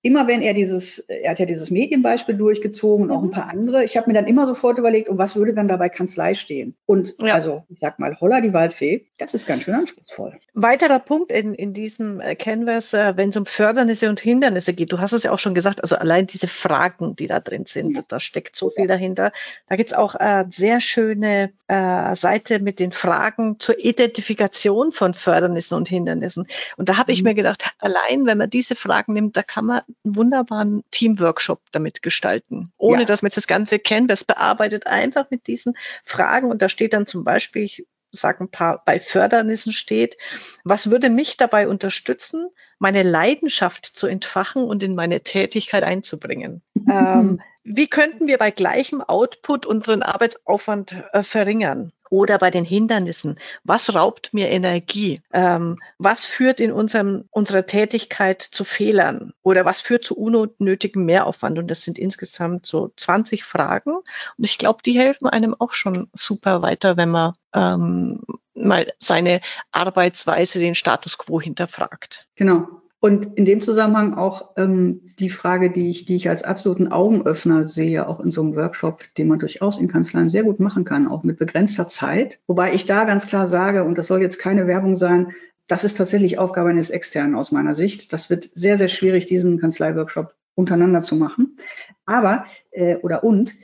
[0.07, 3.33] immer wenn er dieses, er hat ja dieses Medienbeispiel durchgezogen und auch ein mhm.
[3.33, 6.35] paar andere, ich habe mir dann immer sofort überlegt, um was würde dann dabei Kanzlei
[6.35, 6.77] stehen?
[6.87, 7.35] Und ja.
[7.35, 10.39] also, ich sag mal, Holla die Waldfee, das ist ganz schön anspruchsvoll.
[10.55, 14.93] Weiterer Punkt in, in diesem äh, Canvas, äh, wenn es um Fördernisse und Hindernisse geht,
[14.93, 17.97] du hast es ja auch schon gesagt, also allein diese Fragen, die da drin sind,
[17.97, 18.05] ja.
[18.07, 19.33] da steckt so viel dahinter.
[19.69, 25.89] Da gibt's auch äh, sehr schöne Seite mit den Fragen zur Identifikation von Fördernissen und
[25.89, 26.47] Hindernissen.
[26.77, 27.31] Und da habe ich mhm.
[27.31, 32.03] mir gedacht, allein wenn man diese Fragen nimmt, da kann man einen wunderbaren Teamworkshop damit
[32.03, 33.07] gestalten, ohne ja.
[33.07, 36.51] dass man das ganze Canvas bearbeitet, einfach mit diesen Fragen.
[36.51, 40.17] Und da steht dann zum Beispiel, ich sage ein paar, bei Fördernissen steht,
[40.65, 46.63] was würde mich dabei unterstützen, meine Leidenschaft zu entfachen und in meine Tätigkeit einzubringen?
[46.89, 51.93] ähm, wie könnten wir bei gleichem Output unseren Arbeitsaufwand äh, verringern?
[52.11, 53.39] Oder bei den Hindernissen.
[53.65, 55.23] Was raubt mir Energie?
[55.33, 59.33] Ähm, was führt in unserem, unserer Tätigkeit zu Fehlern?
[59.43, 61.59] Oder was führt zu unnötigem Mehraufwand?
[61.59, 63.95] Und das sind insgesamt so 20 Fragen.
[63.95, 68.23] Und ich glaube, die helfen einem auch schon super weiter, wenn man ähm,
[68.55, 69.41] mal seine
[69.73, 72.29] Arbeitsweise, den Status quo hinterfragt.
[72.35, 72.83] Genau.
[73.07, 77.63] Und in dem Zusammenhang auch ähm, die Frage, die ich, die ich als absoluten Augenöffner
[77.63, 81.07] sehe, auch in so einem Workshop, den man durchaus in Kanzleien sehr gut machen kann,
[81.07, 82.41] auch mit begrenzter Zeit.
[82.49, 85.35] Wobei ich da ganz klar sage, und das soll jetzt keine Werbung sein,
[85.69, 88.13] das ist tatsächlich Aufgabe eines Externen aus meiner Sicht.
[88.13, 91.59] Das wird sehr, sehr schwierig, diesen Kanzlei-Workshop untereinander zu machen.
[92.07, 93.55] Aber, äh, oder und,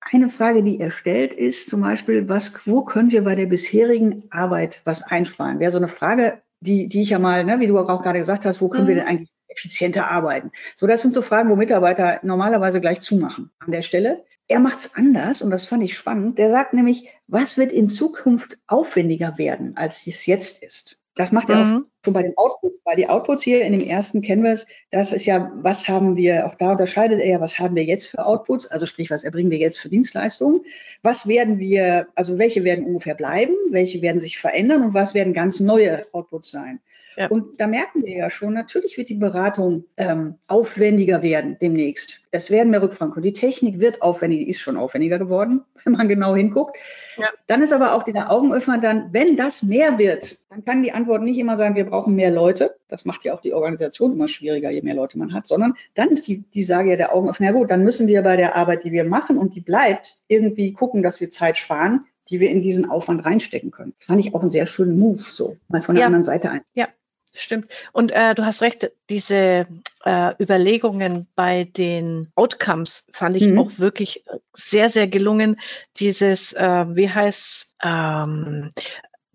[0.00, 4.24] eine Frage, die er stellt, ist zum Beispiel, was, wo können wir bei der bisherigen
[4.30, 5.60] Arbeit was einsparen?
[5.60, 8.44] Wäre so eine Frage, die, die ich ja mal, ne, wie du auch gerade gesagt
[8.44, 8.88] hast, wo können mhm.
[8.88, 10.50] wir denn eigentlich effizienter arbeiten?
[10.76, 13.50] So, das sind so Fragen, wo Mitarbeiter normalerweise gleich zumachen.
[13.58, 14.24] An der Stelle.
[14.50, 16.38] Er macht es anders und das fand ich spannend.
[16.38, 20.98] Der sagt nämlich, was wird in Zukunft aufwendiger werden, als es jetzt ist?
[21.18, 21.76] Das macht er mhm.
[21.78, 25.26] auch schon bei den Outputs, weil die Outputs hier in dem ersten Canvas, das ist
[25.26, 28.66] ja, was haben wir, auch da unterscheidet er ja, was haben wir jetzt für Outputs,
[28.66, 30.60] also sprich, was erbringen wir jetzt für Dienstleistungen,
[31.02, 35.34] was werden wir, also welche werden ungefähr bleiben, welche werden sich verändern und was werden
[35.34, 36.78] ganz neue Outputs sein.
[37.18, 37.26] Ja.
[37.26, 42.22] Und da merken wir ja schon, natürlich wird die Beratung ähm, aufwendiger werden demnächst.
[42.30, 43.24] Es werden mehr Rückfragen kommen.
[43.24, 46.76] Die Technik wird aufwendiger, ist schon aufwendiger geworden, wenn man genau hinguckt.
[47.16, 47.26] Ja.
[47.48, 51.22] Dann ist aber auch der Augenöffner dann, wenn das mehr wird, dann kann die Antwort
[51.22, 52.76] nicht immer sein, wir brauchen mehr Leute.
[52.86, 56.10] Das macht ja auch die Organisation immer schwieriger, je mehr Leute man hat, sondern dann
[56.10, 58.84] ist die, die Sage ja der Augenöffner, ja gut, dann müssen wir bei der Arbeit,
[58.84, 62.62] die wir machen und die bleibt, irgendwie gucken, dass wir Zeit sparen, die wir in
[62.62, 63.94] diesen Aufwand reinstecken können.
[63.98, 66.06] Das fand ich auch einen sehr schönen Move, so mal von der ja.
[66.06, 66.60] anderen Seite ein.
[66.74, 66.88] Ja,
[67.34, 67.70] Stimmt.
[67.92, 69.66] Und äh, du hast recht, diese
[70.04, 73.58] äh, Überlegungen bei den Outcomes fand ich mhm.
[73.58, 75.60] auch wirklich sehr, sehr gelungen.
[75.98, 78.70] Dieses, äh, wie heißt ähm,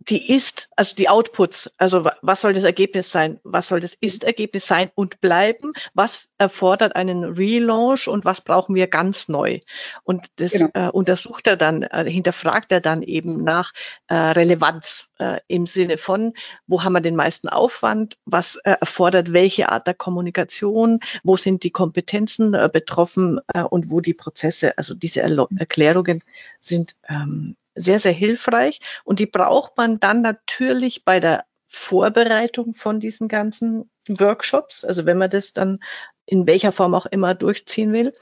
[0.10, 4.66] die ist, also die Outputs, also was soll das Ergebnis sein, was soll das Ist-Ergebnis
[4.66, 9.60] sein und bleiben, was erfordert einen Relaunch und was brauchen wir ganz neu.
[10.04, 10.70] Und das genau.
[10.74, 13.72] äh, untersucht er dann, äh, hinterfragt er dann eben nach
[14.08, 16.34] äh, Relevanz äh, im Sinne von,
[16.68, 21.64] wo haben wir den meisten Aufwand, was äh, erfordert welche Art der Kommunikation, wo sind
[21.64, 23.40] die Kompetenzen äh, betroffen
[23.70, 26.22] und wo die Prozesse, also diese Erlo Erklärungen
[26.60, 33.00] sind ähm, sehr, sehr hilfreich und die braucht man dann natürlich bei der Vorbereitung von
[33.00, 35.80] diesen ganzen Workshops, also wenn man das dann
[36.26, 38.14] in welcher Form auch immer durchziehen will.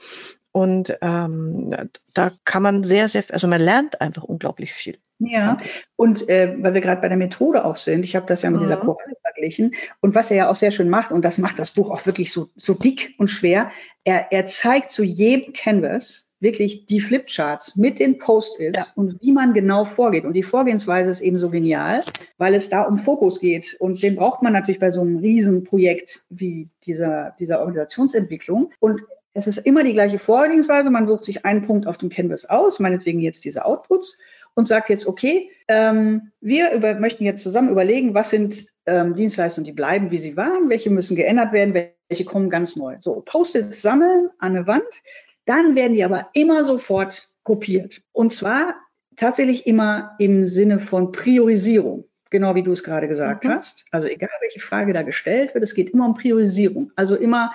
[0.52, 1.74] Und ähm,
[2.12, 4.98] da kann man sehr, sehr, also man lernt einfach unglaublich viel.
[5.18, 5.56] Ja,
[5.96, 8.60] und äh, weil wir gerade bei der Methode auch sind, ich habe das ja mit
[8.60, 8.64] mhm.
[8.64, 9.74] dieser Koralle verglichen.
[10.00, 12.32] Und was er ja auch sehr schön macht, und das macht das Buch auch wirklich
[12.32, 13.70] so, so dick und schwer,
[14.04, 19.02] er, er zeigt zu jedem Canvas, wirklich die Flipcharts mit den Post-its ja.
[19.02, 20.24] und wie man genau vorgeht.
[20.24, 22.02] Und die Vorgehensweise ist eben so genial,
[22.36, 23.76] weil es da um Fokus geht.
[23.78, 28.72] Und den braucht man natürlich bei so einem Riesenprojekt wie dieser, dieser Organisationsentwicklung.
[28.80, 29.02] Und
[29.34, 30.90] es ist immer die gleiche Vorgehensweise.
[30.90, 34.18] Man sucht sich einen Punkt auf dem Canvas aus, meinetwegen jetzt diese Outputs
[34.54, 39.64] und sagt jetzt, okay, ähm, wir über, möchten jetzt zusammen überlegen, was sind ähm, Dienstleistungen,
[39.64, 41.72] die bleiben, wie sie waren, welche müssen geändert werden,
[42.08, 42.96] welche kommen ganz neu.
[42.98, 45.02] So, Post-its sammeln an eine Wand,
[45.44, 48.02] dann werden die aber immer sofort kopiert.
[48.12, 48.74] Und zwar
[49.16, 52.04] tatsächlich immer im Sinne von Priorisierung.
[52.30, 53.50] Genau wie du es gerade gesagt mhm.
[53.50, 53.84] hast.
[53.90, 56.90] Also egal, welche Frage da gestellt wird, es geht immer um Priorisierung.
[56.96, 57.52] Also immer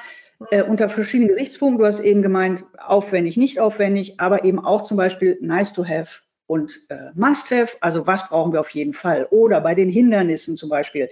[0.52, 1.80] äh, unter verschiedenen Gesichtspunkten.
[1.80, 6.21] Du hast eben gemeint, aufwendig, nicht aufwendig, aber eben auch zum Beispiel nice to have
[6.45, 7.78] und äh, must have.
[7.82, 9.28] Also was brauchen wir auf jeden Fall?
[9.32, 11.10] Oder bei den Hindernissen zum Beispiel.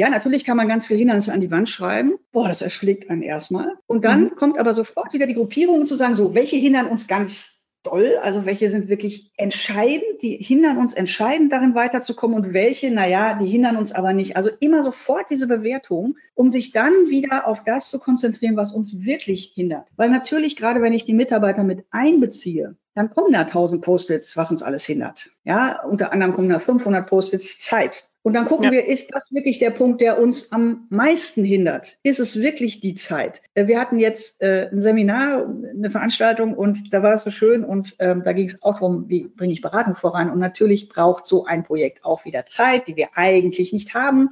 [0.00, 2.14] Ja, natürlich kann man ganz viele Hindernisse an die Wand schreiben.
[2.32, 3.74] Boah, das erschlägt einen erstmal.
[3.86, 4.34] Und dann mhm.
[4.34, 8.16] kommt aber sofort wieder die Gruppierung zu sagen, so, welche hindern uns ganz doll?
[8.22, 13.46] Also welche sind wirklich entscheidend, die hindern uns entscheidend darin weiterzukommen und welche, naja, die
[13.46, 14.36] hindern uns aber nicht.
[14.36, 19.04] Also immer sofort diese Bewertung, um sich dann wieder auf das zu konzentrieren, was uns
[19.04, 19.90] wirklich hindert.
[19.96, 24.50] Weil natürlich, gerade wenn ich die Mitarbeiter mit einbeziehe, dann kommen da 1000 Post-its, was
[24.50, 25.28] uns alles hindert.
[25.44, 28.09] Ja, unter anderem kommen da 500 Post-its Zeit.
[28.22, 28.70] Und dann gucken ja.
[28.70, 31.96] wir, ist das wirklich der Punkt, der uns am meisten hindert?
[32.02, 33.40] Ist es wirklich die Zeit?
[33.54, 37.64] Äh, wir hatten jetzt äh, ein Seminar, eine Veranstaltung und da war es so schön
[37.64, 40.30] und ähm, da ging es auch darum, wie bringe ich Beratung voran?
[40.30, 44.30] Und natürlich braucht so ein Projekt auch wieder Zeit, die wir eigentlich nicht haben.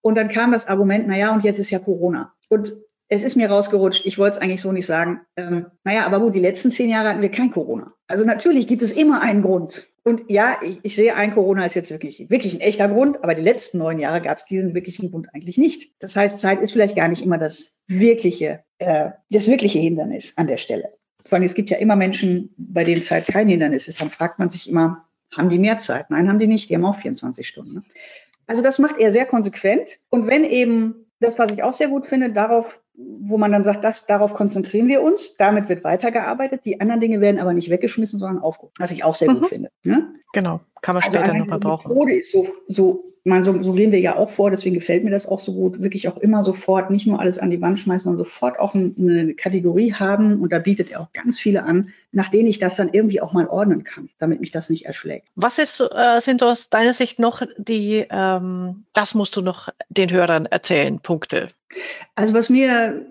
[0.00, 2.32] Und dann kam das Argument, na ja, und jetzt ist ja Corona.
[2.48, 2.72] Und
[3.12, 5.20] es ist mir rausgerutscht, ich wollte es eigentlich so nicht sagen.
[5.36, 7.92] Ähm, naja, aber gut, die letzten zehn Jahre hatten wir kein Corona.
[8.06, 9.86] Also natürlich gibt es immer einen Grund.
[10.02, 13.34] Und ja, ich, ich sehe ein Corona ist jetzt wirklich, wirklich ein echter Grund, aber
[13.34, 15.92] die letzten neun Jahre gab es diesen wirklichen Grund eigentlich nicht.
[15.98, 20.46] Das heißt, Zeit ist vielleicht gar nicht immer das wirkliche, äh, das wirkliche Hindernis an
[20.46, 20.94] der Stelle.
[21.26, 24.00] Vor allem, es gibt ja immer Menschen, bei denen Zeit kein Hindernis ist.
[24.00, 26.08] Dann fragt man sich immer, haben die mehr Zeit?
[26.08, 26.70] Nein, haben die nicht.
[26.70, 27.74] Die haben auch 24 Stunden.
[27.74, 27.82] Ne?
[28.46, 29.98] Also das macht er sehr konsequent.
[30.08, 33.84] Und wenn eben das, was ich auch sehr gut finde, darauf wo man dann sagt,
[33.84, 36.62] das, darauf konzentrieren wir uns, damit wird weitergearbeitet.
[36.64, 39.40] Die anderen Dinge werden aber nicht weggeschmissen, sondern aufgehoben, was ich auch sehr mhm.
[39.40, 39.70] gut finde.
[39.82, 40.14] Ne?
[40.32, 41.88] Genau, kann man also später also noch mal brauchen.
[41.88, 45.04] Die Methode ist so, so man, so, so gehen wir ja auch vor, deswegen gefällt
[45.04, 47.78] mir das auch so gut, wirklich auch immer sofort, nicht nur alles an die Wand
[47.78, 50.40] schmeißen, sondern sofort auch eine Kategorie haben.
[50.40, 53.32] Und da bietet er auch ganz viele an, nach denen ich das dann irgendwie auch
[53.32, 55.28] mal ordnen kann, damit mich das nicht erschlägt.
[55.36, 60.10] Was ist, äh, sind aus deiner Sicht noch die, ähm, das musst du noch den
[60.10, 61.48] Hörern erzählen, Punkte?
[62.16, 63.06] Also was mir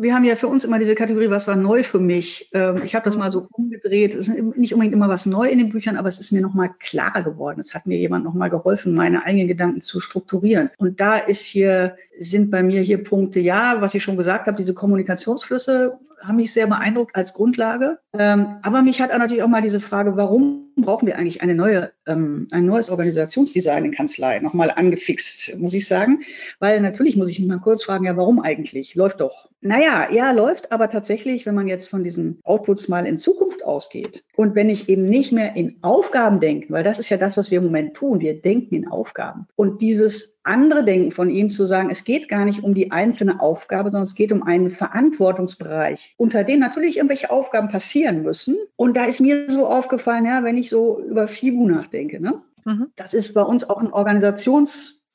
[0.00, 2.48] wir haben ja für uns immer diese Kategorie, was war neu für mich.
[2.52, 4.14] Ähm, ich habe das mal so umgedreht.
[4.14, 6.70] Es ist nicht unbedingt immer was neu in den Büchern, aber es ist mir nochmal
[6.78, 7.60] klarer geworden.
[7.60, 10.70] Es hat mir jemand nochmal geholfen, meine eigenen Gedanken zu strukturieren.
[10.78, 14.56] Und da ist hier, sind bei mir hier Punkte, ja, was ich schon gesagt habe,
[14.56, 17.98] diese Kommunikationsflüsse haben mich sehr beeindruckt als Grundlage.
[18.12, 21.54] Ähm, aber mich hat auch natürlich auch mal diese Frage, warum brauchen wir eigentlich eine
[21.54, 26.20] neue, ähm, ein neues Organisationsdesign in Kanzlei nochmal angefixt, muss ich sagen.
[26.58, 28.94] Weil natürlich muss ich mich mal kurz fragen, ja, warum eigentlich?
[28.94, 29.48] Läuft doch.
[29.62, 34.24] Naja, ja, läuft, aber tatsächlich, wenn man jetzt von diesen Outputs mal in Zukunft ausgeht
[34.36, 37.50] und wenn ich eben nicht mehr in Aufgaben denke, weil das ist ja das, was
[37.50, 39.46] wir im Moment tun, wir denken in Aufgaben.
[39.56, 43.40] Und dieses andere Denken von ihm zu sagen, es geht gar nicht um die einzelne
[43.40, 48.56] Aufgabe, sondern es geht um einen Verantwortungsbereich, unter dem natürlich irgendwelche Aufgaben passieren müssen.
[48.76, 52.42] Und da ist mir so aufgefallen, ja, wenn ich so über FIBU nachdenke, ne?
[52.64, 52.88] Mhm.
[52.96, 53.90] das ist bei uns auch ein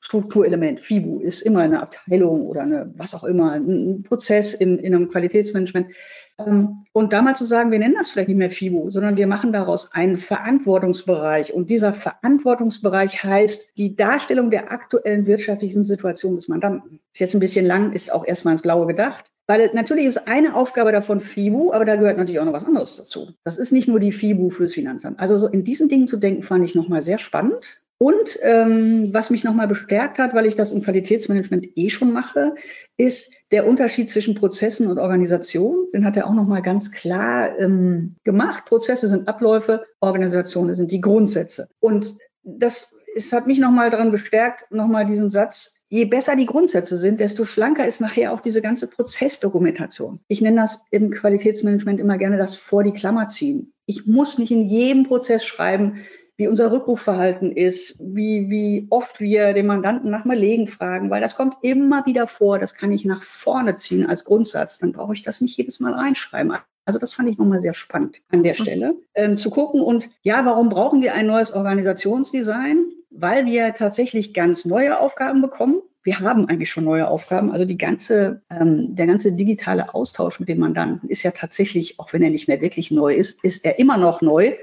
[0.06, 0.80] Organisationsstrukturelement.
[0.80, 5.10] FIBU ist immer eine Abteilung oder eine, was auch immer, ein Prozess in, in einem
[5.10, 5.92] Qualitätsmanagement.
[6.38, 9.26] Ähm, und da mal zu sagen, wir nennen das vielleicht nicht mehr FIBO, sondern wir
[9.26, 11.52] machen daraus einen Verantwortungsbereich.
[11.52, 17.00] Und dieser Verantwortungsbereich heißt die Darstellung der aktuellen wirtschaftlichen Situation des Mandanten.
[17.12, 19.32] Ist jetzt ein bisschen lang, ist auch erstmal ins Blaue gedacht.
[19.48, 22.96] Weil natürlich ist eine Aufgabe davon FIBU, aber da gehört natürlich auch noch was anderes
[22.96, 23.28] dazu.
[23.44, 25.20] Das ist nicht nur die FIBU fürs Finanzamt.
[25.20, 27.85] Also so in diesen Dingen zu denken, fand ich nochmal sehr spannend.
[27.98, 32.54] Und ähm, was mich nochmal bestärkt hat, weil ich das im Qualitätsmanagement eh schon mache,
[32.98, 35.86] ist der Unterschied zwischen Prozessen und Organisation.
[35.94, 38.66] Den hat er auch nochmal ganz klar ähm, gemacht.
[38.66, 41.68] Prozesse sind Abläufe, Organisationen sind die Grundsätze.
[41.80, 46.98] Und das es hat mich nochmal daran bestärkt, nochmal diesen Satz, je besser die Grundsätze
[46.98, 50.20] sind, desto schlanker ist nachher auch diese ganze Prozessdokumentation.
[50.28, 53.72] Ich nenne das im Qualitätsmanagement immer gerne das vor die Klammer ziehen.
[53.86, 56.04] Ich muss nicht in jedem Prozess schreiben,
[56.36, 61.34] wie unser Rückrufverhalten ist, wie, wie oft wir den Mandanten nach Malegen fragen, weil das
[61.34, 62.58] kommt immer wieder vor.
[62.58, 64.78] Das kann ich nach vorne ziehen als Grundsatz.
[64.78, 66.54] Dann brauche ich das nicht jedes Mal reinschreiben.
[66.84, 69.80] Also das fand ich nochmal sehr spannend an der Stelle ähm, zu gucken.
[69.80, 72.84] Und ja, warum brauchen wir ein neues Organisationsdesign?
[73.10, 75.80] Weil wir tatsächlich ganz neue Aufgaben bekommen.
[76.02, 77.50] Wir haben eigentlich schon neue Aufgaben.
[77.50, 82.12] Also die ganze, ähm, der ganze digitale Austausch mit dem Mandanten ist ja tatsächlich, auch
[82.12, 84.54] wenn er nicht mehr wirklich neu ist, ist er immer noch neu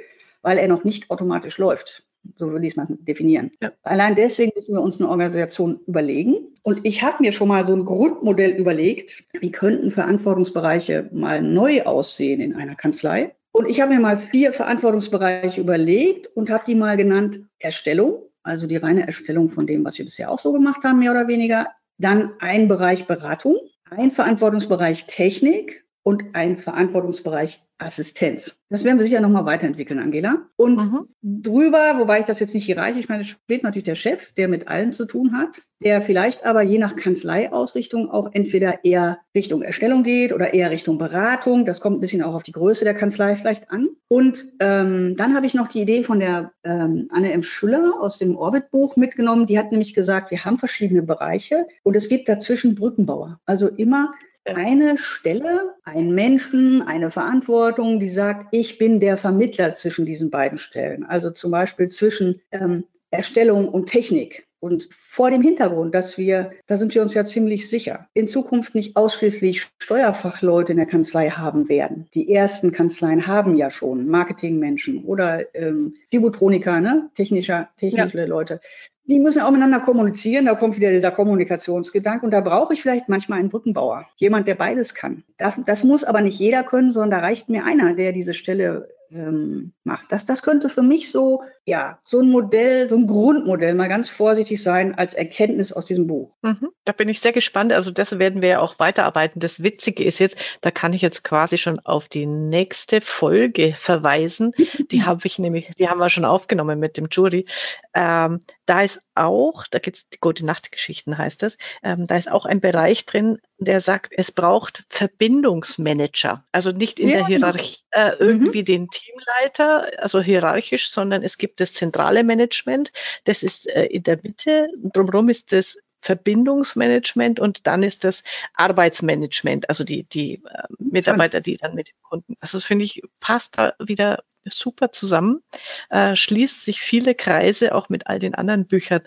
[0.43, 2.05] weil er noch nicht automatisch läuft.
[2.37, 3.51] So würde ich es mal definieren.
[3.61, 3.71] Ja.
[3.83, 6.35] Allein deswegen müssen wir uns eine Organisation überlegen.
[6.61, 11.83] Und ich habe mir schon mal so ein Grundmodell überlegt, wie könnten Verantwortungsbereiche mal neu
[11.83, 13.35] aussehen in einer Kanzlei.
[13.51, 18.67] Und ich habe mir mal vier Verantwortungsbereiche überlegt und habe die mal genannt Erstellung, also
[18.67, 21.67] die reine Erstellung von dem, was wir bisher auch so gemacht haben, mehr oder weniger.
[21.97, 23.57] Dann ein Bereich Beratung,
[23.89, 28.57] ein Verantwortungsbereich Technik und ein Verantwortungsbereich Assistenz.
[28.69, 30.47] Das werden wir sicher nochmal weiterentwickeln, Angela.
[30.55, 31.07] Und mhm.
[31.21, 34.93] drüber, wobei ich das jetzt nicht hierarchisch meine, steht natürlich der Chef, der mit allen
[34.93, 40.33] zu tun hat, der vielleicht aber je nach Kanzleiausrichtung auch entweder eher Richtung Erstellung geht
[40.33, 41.65] oder eher Richtung Beratung.
[41.65, 43.89] Das kommt ein bisschen auch auf die Größe der Kanzlei vielleicht an.
[44.07, 47.43] Und ähm, dann habe ich noch die Idee von der ähm, Anne M.
[47.43, 49.45] Schüller aus dem Orbit-Buch mitgenommen.
[49.45, 53.39] Die hat nämlich gesagt, wir haben verschiedene Bereiche und es gibt dazwischen Brückenbauer.
[53.45, 54.13] Also immer
[54.45, 60.57] eine Stelle, einen Menschen, eine Verantwortung, die sagt, ich bin der Vermittler zwischen diesen beiden
[60.57, 61.05] Stellen.
[61.05, 64.47] Also zum Beispiel zwischen ähm, Erstellung und Technik.
[64.63, 68.75] Und vor dem Hintergrund, dass wir, da sind wir uns ja ziemlich sicher, in Zukunft
[68.75, 72.07] nicht ausschließlich Steuerfachleute in der Kanzlei haben werden.
[72.13, 77.09] Die ersten Kanzleien haben ja schon Marketingmenschen oder ähm, Fibotroniker, ne?
[77.13, 78.25] technischer, technische ja.
[78.25, 78.61] Leute
[79.05, 80.45] die müssen auch miteinander kommunizieren.
[80.45, 82.25] Da kommt wieder dieser Kommunikationsgedanke.
[82.25, 84.05] Und da brauche ich vielleicht manchmal einen Brückenbauer.
[84.15, 85.23] Jemand, der beides kann.
[85.37, 88.87] Das, das muss aber nicht jeder können, sondern da reicht mir einer, der diese Stelle
[89.11, 90.11] ähm, macht.
[90.11, 94.09] Das, das könnte für mich so, ja, so ein Modell, so ein Grundmodell, mal ganz
[94.09, 96.35] vorsichtig sein als Erkenntnis aus diesem Buch.
[96.41, 96.69] Mhm.
[96.83, 97.71] Da bin ich sehr gespannt.
[97.71, 99.39] Also das werden wir ja auch weiterarbeiten.
[99.39, 104.51] Das Witzige ist jetzt, da kann ich jetzt quasi schon auf die nächste Folge verweisen.
[104.91, 107.45] Die habe ich nämlich, die haben wir schon aufgenommen mit dem Jury.
[107.93, 112.15] Ähm, da ist auch, da gibt es die Gute Nacht Geschichten heißt das, ähm, da
[112.15, 116.43] ist auch ein Bereich drin, der sagt, es braucht Verbindungsmanager.
[116.51, 117.17] Also nicht in ja.
[117.17, 118.65] der Hierarchie äh, irgendwie mhm.
[118.65, 122.91] den Teamleiter, also hierarchisch, sondern es gibt das zentrale Management,
[123.25, 128.23] das ist äh, in der Mitte, drumherum ist das Verbindungsmanagement und dann ist das
[128.55, 133.01] Arbeitsmanagement, also die, die äh, Mitarbeiter, die dann mit dem Kunden, also das finde ich,
[133.19, 135.41] passt da wieder super zusammen,
[135.89, 139.01] äh, schließt sich viele Kreise auch mit all den anderen Büchern,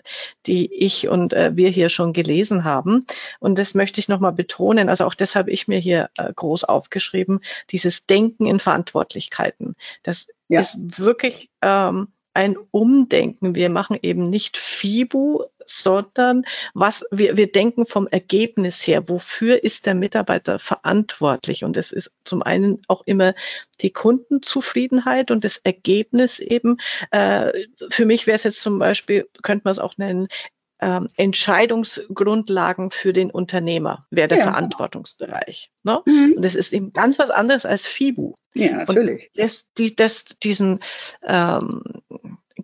[0.45, 3.05] die ich und äh, wir hier schon gelesen haben.
[3.39, 4.89] Und das möchte ich nochmal betonen.
[4.89, 9.75] Also auch das habe ich mir hier äh, groß aufgeschrieben, dieses Denken in Verantwortlichkeiten.
[10.03, 10.59] Das ja.
[10.59, 12.07] ist wirklich ähm,
[12.37, 13.55] ein Umdenken.
[13.55, 19.09] Wir machen eben nicht FIBU, sondern was wir, wir denken vom Ergebnis her.
[19.09, 21.63] Wofür ist der Mitarbeiter verantwortlich?
[21.63, 23.33] Und es ist zum einen auch immer
[23.81, 26.77] die Kundenzufriedenheit und das Ergebnis eben.
[27.09, 30.27] Äh, für mich wäre es jetzt zum Beispiel, könnte man es auch nennen,
[30.79, 34.43] ähm, Entscheidungsgrundlagen für den Unternehmer wäre der ja.
[34.45, 35.71] Verantwortungsbereich.
[35.83, 36.01] Ne?
[36.05, 36.33] Mhm.
[36.35, 38.35] Und das ist eben ganz was anderes als FIBU.
[38.53, 39.29] Ja, natürlich.
[39.35, 40.79] Und das, die, das, diesen
[41.23, 41.83] ähm,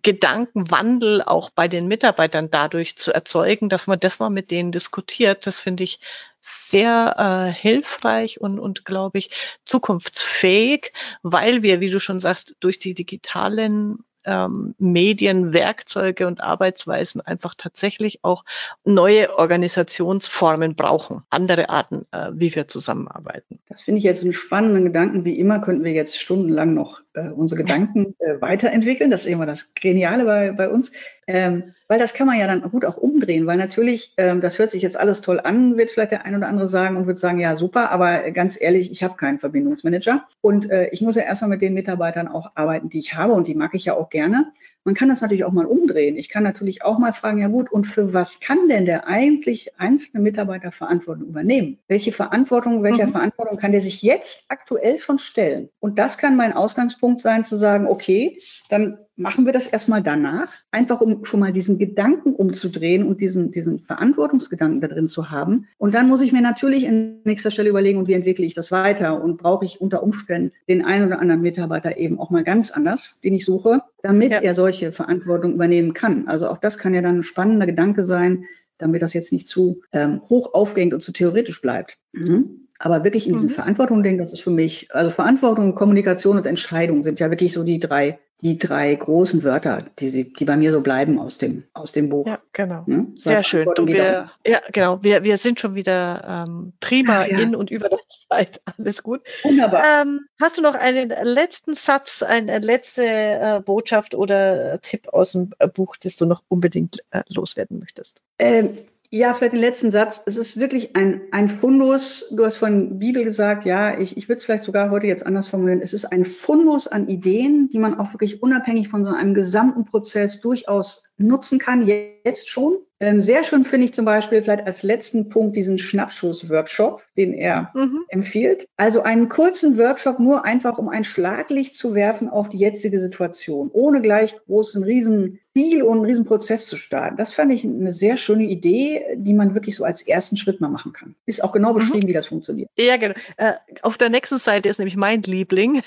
[0.02, 5.48] Gedankenwandel auch bei den Mitarbeitern dadurch zu erzeugen, dass man das mal mit denen diskutiert,
[5.48, 6.00] das finde ich
[6.40, 9.30] sehr äh, hilfreich und, und glaube ich,
[9.66, 10.92] zukunftsfähig,
[11.22, 17.54] weil wir, wie du schon sagst, durch die digitalen ähm, Medien, Werkzeuge und Arbeitsweisen einfach
[17.56, 18.44] tatsächlich auch
[18.84, 23.60] neue Organisationsformen brauchen, andere Arten, äh, wie wir zusammenarbeiten.
[23.70, 25.26] Das finde ich jetzt einen spannenden Gedanken.
[25.26, 29.12] Wie immer könnten wir jetzt stundenlang noch äh, unsere Gedanken äh, weiterentwickeln.
[29.12, 30.92] Das ist immer das Geniale bei, bei uns.
[31.28, 34.72] Ähm, weil das kann man ja dann gut auch umdrehen, weil natürlich, ähm, das hört
[34.72, 37.40] sich jetzt alles toll an, wird vielleicht der ein oder andere sagen und wird sagen,
[37.40, 41.52] ja super, aber ganz ehrlich, ich habe keinen Verbindungsmanager und äh, ich muss ja erstmal
[41.52, 44.52] mit den Mitarbeitern auch arbeiten, die ich habe und die mag ich ja auch gerne.
[44.86, 46.18] Man kann das natürlich auch mal umdrehen.
[46.18, 49.80] Ich kann natürlich auch mal fragen, ja gut, und für was kann denn der eigentlich
[49.80, 51.80] einzelne Mitarbeiter Verantwortung übernehmen?
[51.88, 53.12] Welche Verantwortung, welcher mhm.
[53.12, 55.70] Verantwortung kann der sich jetzt aktuell schon stellen?
[55.80, 58.38] Und das kann mein Ausgangspunkt sein, zu sagen, okay,
[58.70, 63.52] dann machen wir das erstmal danach, einfach um schon mal diesen Gedanken umzudrehen und diesen,
[63.52, 65.68] diesen Verantwortungsgedanken da drin zu haben.
[65.78, 68.72] Und dann muss ich mir natürlich in nächster Stelle überlegen, und wie entwickle ich das
[68.72, 69.24] weiter?
[69.24, 73.20] Und brauche ich unter Umständen den einen oder anderen Mitarbeiter eben auch mal ganz anders,
[73.22, 74.40] den ich suche, damit ja.
[74.40, 76.28] er solche Verantwortung übernehmen kann.
[76.28, 78.46] Also auch das kann ja dann ein spannender Gedanke sein,
[78.80, 82.00] damit das jetzt nicht zu ähm, hoch aufgehängt und zu theoretisch bleibt.
[82.12, 82.68] Mhm.
[82.86, 83.54] Aber wirklich in diesen mhm.
[83.54, 87.64] Verantwortung denken, das ist für mich, also Verantwortung, Kommunikation und Entscheidung sind ja wirklich so
[87.64, 91.64] die drei die drei großen Wörter, die, sie, die bei mir so bleiben aus dem,
[91.74, 92.28] aus dem Buch.
[92.28, 92.86] Ja, genau.
[92.86, 93.14] Hm?
[93.16, 93.70] Sehr schön.
[93.74, 95.02] Du, wir, ja, genau.
[95.02, 97.40] Wir, wir sind schon wieder ähm, prima ja.
[97.40, 98.62] in und über der Zeit.
[98.78, 99.22] Alles gut.
[99.44, 100.02] Wunderbar.
[100.02, 105.54] Ähm, hast du noch einen letzten Satz, eine letzte äh, Botschaft oder Tipp aus dem
[105.74, 108.22] Buch, das du noch unbedingt äh, loswerden möchtest?
[108.40, 108.72] Ähm,
[109.16, 110.24] ja, vielleicht den letzten Satz.
[110.26, 112.34] Es ist wirklich ein, ein Fundus.
[112.36, 115.48] Du hast von Bibel gesagt, ja, ich, ich würde es vielleicht sogar heute jetzt anders
[115.48, 115.82] formulieren.
[115.82, 119.86] Es ist ein Fundus an Ideen, die man auch wirklich unabhängig von so einem gesamten
[119.86, 122.80] Prozess durchaus nutzen kann, jetzt schon.
[123.04, 127.70] Ähm, sehr schön finde ich zum Beispiel vielleicht als letzten Punkt diesen Schnappschuss-Workshop, den er
[127.74, 128.06] mhm.
[128.08, 128.70] empfiehlt.
[128.78, 133.70] Also einen kurzen Workshop nur einfach, um ein Schlaglicht zu werfen auf die jetzige Situation,
[133.74, 137.18] ohne gleich großen riesen Spiel und einen riesen Prozess zu starten.
[137.18, 140.70] Das fand ich eine sehr schöne Idee, die man wirklich so als ersten Schritt mal
[140.70, 141.14] machen kann.
[141.26, 141.80] Ist auch genau mhm.
[141.80, 142.08] beschrieben, mhm.
[142.08, 142.70] wie das funktioniert.
[142.78, 143.16] Ja, genau.
[143.36, 145.82] Äh, auf der nächsten Seite ist nämlich mein Liebling,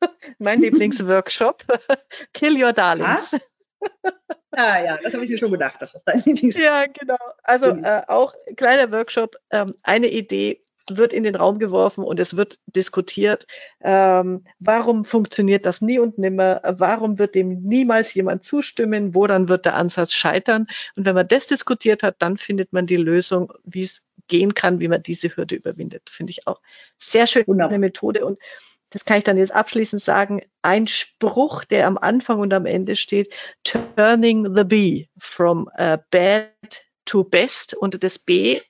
[0.38, 1.64] mein Lieblingsworkshop,
[2.34, 3.32] Kill Your Darlings.
[3.32, 3.38] Ah?
[4.52, 7.18] Ah ja, das habe ich mir schon gedacht, dass das dein Lieblings Ja, genau.
[7.42, 12.36] Also äh, auch kleiner Workshop, ähm, eine Idee wird in den Raum geworfen und es
[12.36, 13.46] wird diskutiert,
[13.82, 19.66] ähm, warum funktioniert das nie und nimmer, warum wird dem niemals jemand zustimmen, woran wird
[19.66, 20.66] der Ansatz scheitern.
[20.96, 24.80] Und wenn man das diskutiert hat, dann findet man die Lösung, wie es gehen kann,
[24.80, 26.10] wie man diese Hürde überwindet.
[26.10, 26.60] Finde ich auch
[26.98, 27.70] sehr schön Wunderbar.
[27.70, 28.24] eine Methode.
[28.24, 28.38] Und
[28.90, 32.96] das kann ich dann jetzt abschließend sagen, ein Spruch, der am Anfang und am Ende
[32.96, 33.32] steht,
[33.64, 35.70] turning the bee from
[36.10, 36.52] bad
[37.04, 37.74] to best.
[37.74, 38.60] Und das B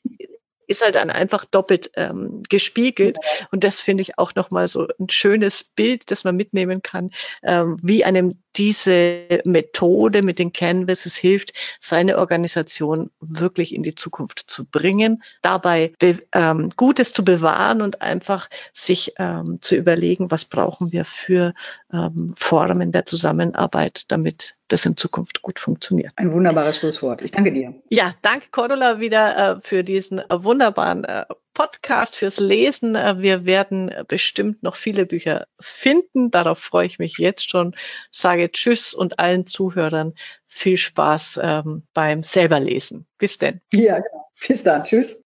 [0.68, 3.16] ist halt dann einfach doppelt ähm, gespiegelt.
[3.50, 7.10] Und das finde ich auch nochmal so ein schönes Bild, das man mitnehmen kann,
[7.42, 14.40] ähm, wie einem diese Methode mit den Canvases hilft, seine Organisation wirklich in die Zukunft
[14.50, 15.92] zu bringen, dabei
[16.32, 21.54] ähm, Gutes zu bewahren und einfach sich ähm, zu überlegen, was brauchen wir für
[21.92, 26.12] ähm, Formen der Zusammenarbeit, damit das in Zukunft gut funktioniert.
[26.16, 27.22] Ein wunderbares Schlusswort.
[27.22, 27.74] Ich danke dir.
[27.88, 31.24] Ja, danke Cordula wieder äh, für diesen äh, wunderbaren äh,
[31.58, 32.94] Podcast, fürs Lesen.
[32.94, 36.30] Äh, wir werden bestimmt noch viele Bücher finden.
[36.30, 37.74] Darauf freue ich mich jetzt schon.
[38.12, 40.14] Sage Tschüss und allen Zuhörern
[40.46, 43.08] viel Spaß ähm, beim selberlesen.
[43.18, 43.60] Bis denn.
[43.72, 44.30] Ja, genau.
[44.46, 44.84] Bis dann.
[44.84, 45.16] Tschüss.